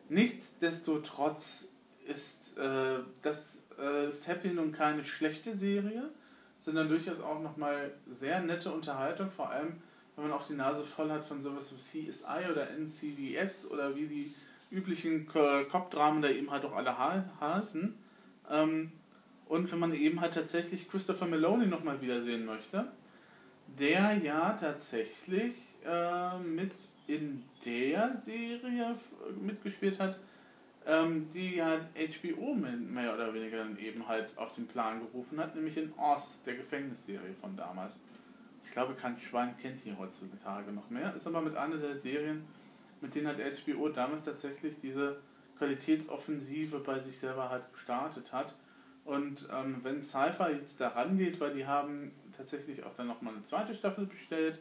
Nichtsdestotrotz 0.08 1.68
ist 2.08 2.58
äh, 2.58 2.98
das 3.22 3.68
äh, 3.78 4.10
Happy 4.26 4.48
nun 4.48 4.72
keine 4.72 5.04
schlechte 5.04 5.54
Serie, 5.54 6.10
sondern 6.60 6.88
durchaus 6.88 7.20
auch 7.20 7.40
nochmal 7.40 7.90
sehr 8.08 8.40
nette 8.40 8.70
Unterhaltung, 8.70 9.30
vor 9.30 9.50
allem 9.50 9.72
wenn 10.14 10.28
man 10.28 10.38
auch 10.38 10.46
die 10.46 10.54
Nase 10.54 10.82
voll 10.84 11.10
hat 11.10 11.24
von 11.24 11.42
sowas 11.42 11.72
wie 11.74 12.08
CSI 12.08 12.50
oder 12.50 12.68
NCDS 12.78 13.70
oder 13.70 13.96
wie 13.96 14.06
die 14.06 14.34
üblichen 14.70 15.26
Cop-Dramen 15.26 16.22
da 16.22 16.28
eben 16.28 16.50
halt 16.50 16.64
auch 16.64 16.76
alle 16.76 16.96
heißen. 17.40 17.94
Ähm, 18.50 18.92
und 19.46 19.72
wenn 19.72 19.78
man 19.80 19.94
eben 19.94 20.20
halt 20.20 20.34
tatsächlich 20.34 20.88
Christopher 20.88 21.26
Meloni 21.26 21.66
nochmal 21.66 22.00
wiedersehen 22.00 22.44
möchte, 22.44 22.86
der 23.78 24.14
ja 24.22 24.52
tatsächlich 24.52 25.54
äh, 25.84 26.38
mit 26.38 26.72
in 27.06 27.42
der 27.64 28.14
Serie 28.14 28.94
mitgespielt 29.40 29.98
hat, 29.98 30.18
ähm, 30.86 31.28
die 31.32 31.56
ja 31.56 31.78
HBO 31.94 32.54
mehr 32.54 33.14
oder 33.14 33.34
weniger 33.34 33.49
dann 33.60 33.78
eben 33.78 34.06
halt 34.06 34.36
auf 34.38 34.52
den 34.52 34.66
Plan 34.66 35.00
gerufen 35.00 35.38
hat, 35.40 35.54
nämlich 35.54 35.76
in 35.76 35.92
Oz, 35.96 36.42
der 36.42 36.56
Gefängnisserie 36.56 37.34
von 37.34 37.56
damals. 37.56 38.02
Ich 38.62 38.72
glaube, 38.72 38.94
kein 38.94 39.18
Schwein 39.18 39.56
kennt 39.56 39.84
die 39.84 39.96
heutzutage 39.96 40.72
noch 40.72 40.90
mehr, 40.90 41.14
ist 41.14 41.26
aber 41.26 41.40
mit 41.40 41.56
einer 41.56 41.76
der 41.76 41.96
Serien, 41.96 42.44
mit 43.00 43.14
denen 43.14 43.26
halt 43.26 43.38
HBO 43.38 43.88
damals 43.88 44.24
tatsächlich 44.24 44.78
diese 44.80 45.20
Qualitätsoffensive 45.56 46.80
bei 46.80 46.98
sich 46.98 47.18
selber 47.18 47.48
halt 47.48 47.72
gestartet 47.72 48.32
hat 48.32 48.54
und 49.04 49.48
ähm, 49.52 49.80
wenn 49.82 50.02
Cypher 50.02 50.52
jetzt 50.52 50.80
da 50.80 50.88
rangeht, 50.88 51.40
weil 51.40 51.54
die 51.54 51.66
haben 51.66 52.12
tatsächlich 52.36 52.84
auch 52.84 52.94
dann 52.94 53.06
nochmal 53.06 53.34
eine 53.34 53.42
zweite 53.42 53.74
Staffel 53.74 54.06
bestellt, 54.06 54.60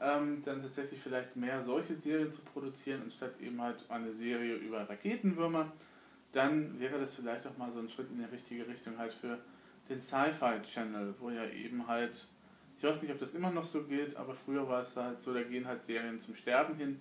ähm, 0.00 0.42
dann 0.44 0.60
tatsächlich 0.60 1.00
vielleicht 1.00 1.36
mehr 1.36 1.62
solche 1.62 1.94
Serien 1.94 2.32
zu 2.32 2.42
produzieren, 2.42 3.02
anstatt 3.02 3.40
eben 3.40 3.60
halt 3.60 3.84
eine 3.88 4.12
Serie 4.12 4.54
über 4.54 4.88
Raketenwürmer, 4.88 5.72
dann 6.32 6.78
wäre 6.78 6.98
das 6.98 7.16
vielleicht 7.16 7.46
auch 7.46 7.56
mal 7.56 7.72
so 7.72 7.80
ein 7.80 7.88
Schritt 7.88 8.10
in 8.10 8.18
die 8.18 8.24
richtige 8.24 8.66
Richtung 8.66 8.98
halt 8.98 9.12
für 9.12 9.38
den 9.88 10.00
Sci-Fi-Channel, 10.00 11.14
wo 11.18 11.30
ja 11.30 11.44
eben 11.46 11.86
halt, 11.86 12.28
ich 12.78 12.84
weiß 12.84 13.02
nicht, 13.02 13.12
ob 13.12 13.18
das 13.18 13.34
immer 13.34 13.50
noch 13.50 13.64
so 13.64 13.84
gilt, 13.84 14.16
aber 14.16 14.34
früher 14.34 14.68
war 14.68 14.82
es 14.82 14.96
halt 14.96 15.20
so, 15.20 15.34
da 15.34 15.42
gehen 15.42 15.66
halt 15.66 15.84
Serien 15.84 16.18
zum 16.18 16.36
Sterben 16.36 16.76
hin, 16.76 17.00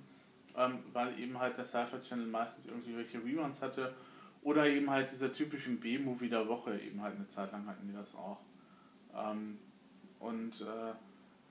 ähm, 0.56 0.80
weil 0.94 1.18
eben 1.20 1.39
halt 1.39 1.58
der 1.58 1.65
Sci-Fi-Channel 1.65 2.26
meistens 2.26 2.65
irgendwie 2.65 2.96
welche 2.96 3.24
Reruns 3.24 3.62
hatte 3.62 3.94
oder 4.42 4.68
eben 4.68 4.89
halt 4.89 5.12
dieser 5.12 5.32
typischen 5.32 5.80
B-Movie 5.80 6.30
der 6.30 6.48
Woche, 6.48 6.80
eben 6.80 7.02
halt 7.02 7.15
eine 7.15 7.28
Zeit 7.28 7.52
lang 7.52 7.68
hatten 7.68 7.88
die 7.88 7.94
das 7.94 8.15
auch. 8.15 8.39
Ähm, 9.15 9.60
und 10.20 10.62
äh, 10.62 10.94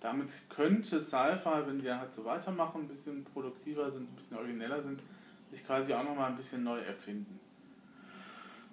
damit 0.00 0.32
könnte 0.48 1.00
Sci-Fi, 1.00 1.66
wenn 1.66 1.78
die 1.78 1.92
halt 1.92 2.12
so 2.12 2.24
weitermachen, 2.24 2.82
ein 2.82 2.88
bisschen 2.88 3.24
produktiver 3.24 3.90
sind, 3.90 4.10
ein 4.10 4.16
bisschen 4.16 4.36
origineller 4.36 4.82
sind, 4.82 5.02
sich 5.50 5.64
quasi 5.66 5.92
auch 5.94 6.04
nochmal 6.04 6.30
ein 6.30 6.36
bisschen 6.36 6.64
neu 6.64 6.78
erfinden. 6.78 7.40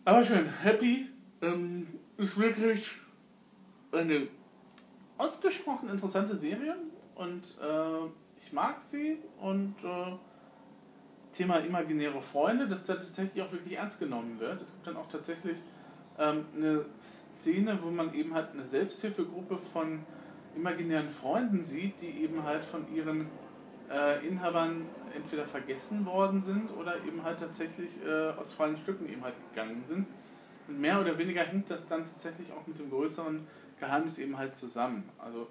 Aber 0.08 0.24
schön, 0.24 0.48
Happy 0.62 1.08
ähm, 1.42 1.88
ist 2.18 2.38
wirklich 2.38 2.92
eine 3.92 4.28
ausgesprochen 5.18 5.90
interessante 5.90 6.38
Serie 6.38 6.76
und 7.16 7.58
äh, 7.60 8.06
ich 8.38 8.54
mag 8.54 8.84
sie 8.84 9.18
und 9.42 9.74
äh, 9.84 10.12
Thema 11.36 11.58
imaginäre 11.58 12.22
Freunde, 12.22 12.68
dass 12.68 12.86
da 12.86 12.94
tatsächlich 12.94 13.44
auch 13.44 13.52
wirklich 13.52 13.78
ernst 13.78 14.00
genommen 14.00 14.40
wird. 14.40 14.62
Es 14.62 14.74
gibt 14.74 14.86
dann 14.86 14.98
auch 14.98 15.10
tatsächlich 15.10 15.58
ähm, 16.20 16.46
eine 16.56 16.86
Szene, 17.02 17.80
wo 17.82 17.90
man 17.90 18.14
eben 18.14 18.36
halt 18.36 18.52
eine 18.54 18.64
Selbsthilfegruppe 18.64 19.58
von 19.58 20.02
imaginären 20.56 21.10
Freunden 21.10 21.64
sieht, 21.64 22.00
die 22.02 22.12
eben 22.22 22.44
halt 22.44 22.64
von 22.64 22.94
ihren 22.94 23.26
äh, 23.92 24.26
Inhabern 24.26 24.86
entweder 25.16 25.46
vergessen 25.46 26.06
worden 26.06 26.42
sind 26.42 26.70
oder 26.72 26.98
eben 27.06 27.24
halt 27.24 27.40
tatsächlich 27.40 27.92
äh, 28.06 28.30
aus 28.32 28.54
freien 28.54 28.78
Stücken 28.78 29.08
eben 29.10 29.24
halt 29.24 29.36
gegangen 29.52 29.84
sind. 29.84 30.08
Und 30.68 30.80
mehr 30.80 31.00
oder 31.00 31.18
weniger 31.18 31.44
hängt 31.44 31.70
das 31.70 31.88
dann 31.88 32.04
tatsächlich 32.04 32.52
auch 32.52 32.66
mit 32.66 32.80
dem 32.80 32.90
größeren 32.90 33.46
Geheimnis 33.80 34.18
eben 34.20 34.38
halt 34.38 34.56
zusammen. 34.56 35.08
Also 35.20 35.48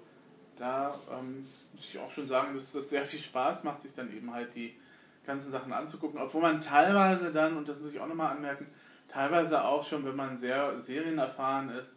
da 0.57 0.93
ähm, 1.11 1.45
muss 1.73 1.85
ich 1.89 1.99
auch 1.99 2.11
schon 2.11 2.27
sagen, 2.27 2.53
dass 2.53 2.71
das 2.71 2.89
sehr 2.89 3.05
viel 3.05 3.19
Spaß 3.19 3.63
macht, 3.63 3.81
sich 3.81 3.93
dann 3.93 4.15
eben 4.15 4.33
halt 4.33 4.55
die 4.55 4.73
ganzen 5.25 5.51
Sachen 5.51 5.73
anzugucken, 5.73 6.19
obwohl 6.19 6.41
man 6.41 6.61
teilweise 6.61 7.31
dann, 7.31 7.57
und 7.57 7.67
das 7.67 7.79
muss 7.79 7.93
ich 7.93 7.99
auch 7.99 8.07
nochmal 8.07 8.35
anmerken, 8.35 8.65
teilweise 9.07 9.63
auch 9.63 9.85
schon, 9.85 10.05
wenn 10.05 10.15
man 10.15 10.35
sehr 10.35 10.79
serienerfahren 10.79 11.69
ist, 11.69 11.95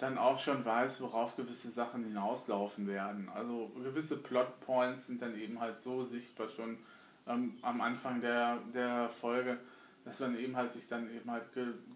dann 0.00 0.16
auch 0.16 0.40
schon 0.40 0.64
weiß, 0.64 1.02
worauf 1.02 1.36
gewisse 1.36 1.70
Sachen 1.70 2.04
hinauslaufen 2.04 2.86
werden. 2.86 3.28
Also 3.34 3.70
gewisse 3.82 4.16
Plotpoints 4.16 5.06
sind 5.06 5.20
dann 5.20 5.38
eben 5.38 5.60
halt 5.60 5.78
so 5.78 6.02
sichtbar 6.02 6.48
schon 6.48 6.78
ähm, 7.26 7.58
am 7.62 7.80
Anfang 7.82 8.20
der, 8.20 8.58
der 8.74 9.10
Folge, 9.10 9.58
dass 10.04 10.20
man 10.20 10.38
eben 10.38 10.56
halt 10.56 10.72
sich 10.72 10.88
dann 10.88 11.14
eben 11.14 11.30
halt, 11.30 11.44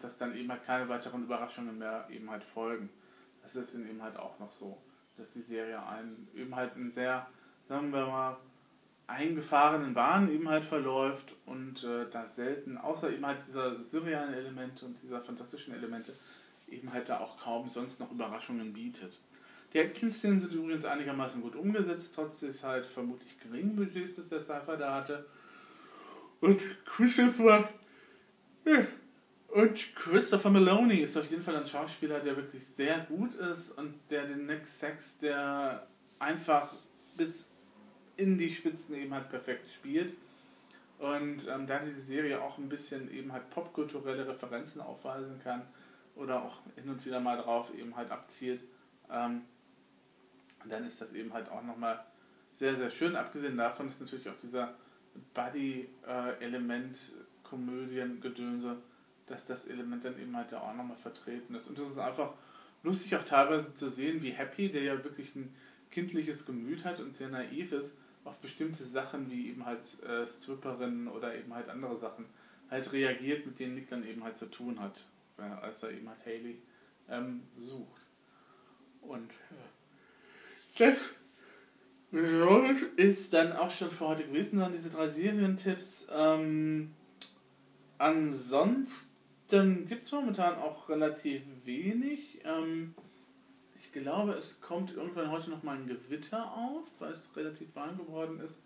dass 0.01 0.19
dann 0.19 0.37
eben 0.37 0.51
halt 0.51 0.65
keine 0.65 0.89
weiteren 0.89 1.25
Überraschungen 1.25 1.79
mehr 1.79 2.07
eben 2.11 2.31
halt 2.31 2.45
folgen. 2.45 2.91
Das 3.43 3.57
ist 3.57 3.75
dann 3.75 3.89
eben 3.89 4.03
halt 4.03 4.19
auch 4.19 4.39
noch 4.39 4.53
so, 4.53 4.77
dass 5.17 5.31
die 5.31 5.43
Serie 5.43 5.85
einen 5.87 6.29
eben 6.35 6.55
halt 6.55 6.75
einen 6.75 6.93
sehr, 6.93 7.27
sagen 7.69 7.91
wir 7.91 8.07
mal, 8.07 8.37
eingefahrenen 9.07 9.95
Bahn 9.95 10.31
eben 10.31 10.49
halt 10.49 10.65
verläuft 10.65 11.35
und 11.47 11.85
äh, 11.85 12.07
da 12.11 12.25
selten, 12.25 12.79
außer 12.79 13.11
eben 13.11 13.27
halt 13.27 13.39
dieser 13.47 13.79
surrealen 13.79 14.33
Elemente 14.33 14.87
und 14.87 15.01
dieser 15.03 15.21
fantastischen 15.21 15.75
Elemente, 15.75 16.13
eben 16.75 16.93
halt 16.93 17.09
da 17.09 17.21
auch 17.21 17.39
kaum 17.39 17.69
sonst 17.69 18.01
noch 18.01 18.11
Überraschungen 18.11 18.73
bietet. 18.73 19.19
Die 19.73 19.79
Action-Szenen 19.79 20.39
sind 20.39 20.55
übrigens 20.55 20.85
einigermaßen 20.85 21.43
gut 21.43 21.57
umgesetzt, 21.57 22.15
trotz 22.15 22.41
des 22.41 22.63
halt 22.63 22.87
vermutlich 22.87 23.41
geringen 23.41 23.75
Budgets, 23.75 24.17
das 24.17 24.29
der 24.29 24.41
Cypher 24.41 24.77
da 24.77 24.95
hatte. 24.95 25.27
Und 26.41 26.63
Christopher. 26.85 27.69
Und 29.49 29.97
Christopher 29.97 30.51
Maloney 30.51 31.01
ist 31.01 31.17
auf 31.17 31.29
jeden 31.31 31.43
Fall 31.43 31.57
ein 31.57 31.67
Schauspieler, 31.67 32.21
der 32.21 32.37
wirklich 32.37 32.65
sehr 32.65 33.01
gut 33.01 33.35
ist 33.35 33.77
und 33.79 33.95
der 34.11 34.27
den 34.27 34.47
Nick 34.47 34.67
Sex, 34.67 35.19
der 35.19 35.87
einfach 36.19 36.73
bis 37.17 37.51
in 38.17 38.39
die 38.39 38.53
Spitzen 38.53 38.95
eben 38.97 39.13
halt 39.13 39.29
perfekt 39.29 39.69
spielt. 39.71 40.15
Und 40.99 41.49
ähm, 41.49 41.67
da 41.67 41.81
diese 41.81 42.01
Serie 42.01 42.41
auch 42.41 42.59
ein 42.59 42.69
bisschen 42.69 43.13
eben 43.13 43.33
halt 43.33 43.51
popkulturelle 43.51 44.27
Referenzen 44.27 44.81
aufweisen 44.81 45.41
kann, 45.43 45.63
oder 46.17 46.43
auch 46.43 46.63
hin 46.77 46.89
und 46.89 47.05
wieder 47.05 47.21
mal 47.21 47.37
drauf 47.37 47.73
eben 47.75 47.97
halt 47.97 48.11
abzielt, 48.11 48.63
ähm, 49.11 49.43
dann 50.67 50.87
ist 50.87 51.01
das 51.01 51.13
eben 51.13 51.33
halt 51.33 51.51
auch 51.51 51.63
nochmal 51.63 52.05
sehr, 52.53 52.75
sehr 52.75 52.91
schön. 52.91 53.17
Abgesehen 53.17 53.57
davon 53.57 53.89
ist 53.89 54.01
natürlich 54.01 54.29
auch 54.29 54.37
dieser 54.37 54.75
Buddy-Element, 55.35 56.99
Komödien, 57.43 58.21
Gedönse, 58.21 58.79
dass 59.27 59.47
das 59.47 59.67
Element 59.67 60.05
dann 60.05 60.19
eben 60.21 60.37
halt 60.37 60.53
da 60.53 60.61
auch 60.61 60.75
nochmal 60.75 60.97
vertreten 60.97 61.55
ist. 61.55 61.69
Und 61.69 61.79
das 61.79 61.89
ist 61.89 61.99
einfach 61.99 62.33
lustig 62.83 63.17
auch 63.17 63.25
teilweise 63.25 63.75
zu 63.75 63.91
sehen, 63.91 64.23
wie 64.23 64.31
Happy, 64.31 64.71
der 64.71 64.83
ja 64.83 65.05
wirklich 65.05 65.35
ein 65.35 65.55
kindliches 65.91 66.47
Gemüt 66.47 66.85
hat 66.85 67.01
und 67.01 67.15
sehr 67.15 67.29
naiv 67.29 67.73
ist, 67.73 67.99
auf 68.25 68.39
bestimmte 68.39 68.85
Sachen 68.85 69.31
wie 69.31 69.51
eben 69.51 69.67
halt 69.67 69.81
äh, 70.05 70.27
Stripperinnen 70.27 71.09
oder 71.09 71.35
eben 71.35 71.53
halt 71.55 71.69
andere 71.69 71.99
Sachen 71.99 72.25
halt 72.71 72.91
reagiert, 72.93 73.47
mit 73.47 73.59
denen 73.59 73.75
Nick 73.75 73.91
dann 73.91 74.07
eben 74.07 74.25
halt 74.25 74.39
zu 74.39 74.47
tun 74.47 74.81
hat 74.81 75.05
als 75.37 75.83
er 75.83 75.91
eben 75.93 76.09
hat 76.09 76.25
Haley 76.25 76.63
ähm, 77.09 77.43
sucht. 77.59 78.03
Und 79.03 79.31
das 80.79 81.15
ist 82.97 83.33
dann 83.33 83.53
auch 83.53 83.71
schon 83.71 83.91
für 83.91 84.09
heute 84.09 84.25
gewesen, 84.25 84.61
dann 84.61 84.73
diese 84.73 84.91
drei 84.91 85.09
Serientipps. 85.09 86.07
Ähm, 86.13 86.95
ansonsten 87.99 89.87
gibt 89.87 90.05
es 90.05 90.13
momentan 90.13 90.57
auch 90.57 90.89
relativ 90.89 91.43
wenig. 91.65 92.41
Ähm, 92.45 92.95
ich 93.75 93.93
glaube, 93.93 94.33
es 94.33 94.61
kommt 94.61 94.95
irgendwann 94.95 95.31
heute 95.31 95.51
noch 95.51 95.63
mal 95.63 95.77
ein 95.77 95.87
Gewitter 95.87 96.53
auf, 96.53 96.89
weil 97.01 97.13
es 97.13 97.37
relativ 97.37 97.75
warm 97.75 97.99
geworden 97.99 98.41
ist. 98.41 98.63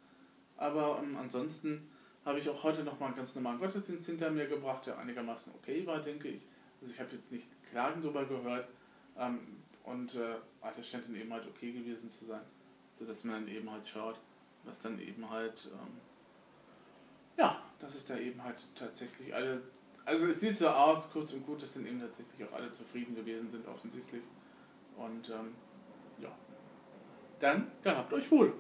Aber 0.57 1.01
ähm, 1.03 1.17
ansonsten 1.17 1.89
habe 2.25 2.39
ich 2.39 2.49
auch 2.51 2.63
heute 2.63 2.85
noch 2.85 3.01
mal 3.01 3.07
einen 3.07 3.17
ganz 3.17 3.35
normalen 3.35 3.59
Gottesdienst 3.59 4.07
hinter 4.07 4.31
mir 4.31 4.47
gebracht, 4.47 4.87
der 4.87 4.99
einigermaßen 4.99 5.53
okay 5.55 5.87
war, 5.87 6.01
denke 6.01 6.29
ich. 6.29 6.47
Also 6.81 6.93
ich 6.93 7.01
habe 7.01 7.11
jetzt 7.15 7.33
nicht 7.33 7.49
Klagen 7.71 8.03
darüber 8.03 8.25
gehört 8.25 8.69
ähm, 9.19 9.41
und 9.85 10.15
äh, 10.15 10.37
alles 10.61 10.89
scheint 10.89 11.09
dann 11.09 11.17
eben 11.17 11.33
halt 11.33 11.47
okay 11.47 11.73
gewesen 11.73 12.11
zu 12.11 12.25
sein, 12.25 12.43
sodass 12.95 13.25
man 13.25 13.45
dann 13.45 13.55
eben 13.55 13.71
halt 13.71 13.87
schaut, 13.87 14.17
was 14.65 14.79
dann 14.81 15.01
eben 15.01 15.29
halt, 15.29 15.69
ähm, 15.73 16.01
ja, 17.37 17.63
dass 17.79 17.95
es 17.95 18.07
da 18.07 18.17
eben 18.17 18.43
halt 18.43 18.57
tatsächlich 18.75 19.35
alle, 19.35 19.63
also 20.05 20.27
es 20.27 20.41
sieht 20.41 20.57
so 20.57 20.69
aus, 20.69 21.11
kurz 21.11 21.33
und 21.33 21.47
gut, 21.47 21.63
dass 21.63 21.75
dann 21.75 21.87
eben 21.87 22.01
tatsächlich 22.01 22.49
auch 22.49 22.53
alle 22.53 22.71
zufrieden 22.73 23.15
gewesen 23.15 23.51
sind 23.51 23.67
offensichtlich 23.67 24.23
und 24.97 25.31
ähm, 25.31 25.55
ja, 26.19 26.31
dann 27.41 27.71
gehabt 27.83 28.13
euch 28.13 28.31
wohl. 28.31 28.53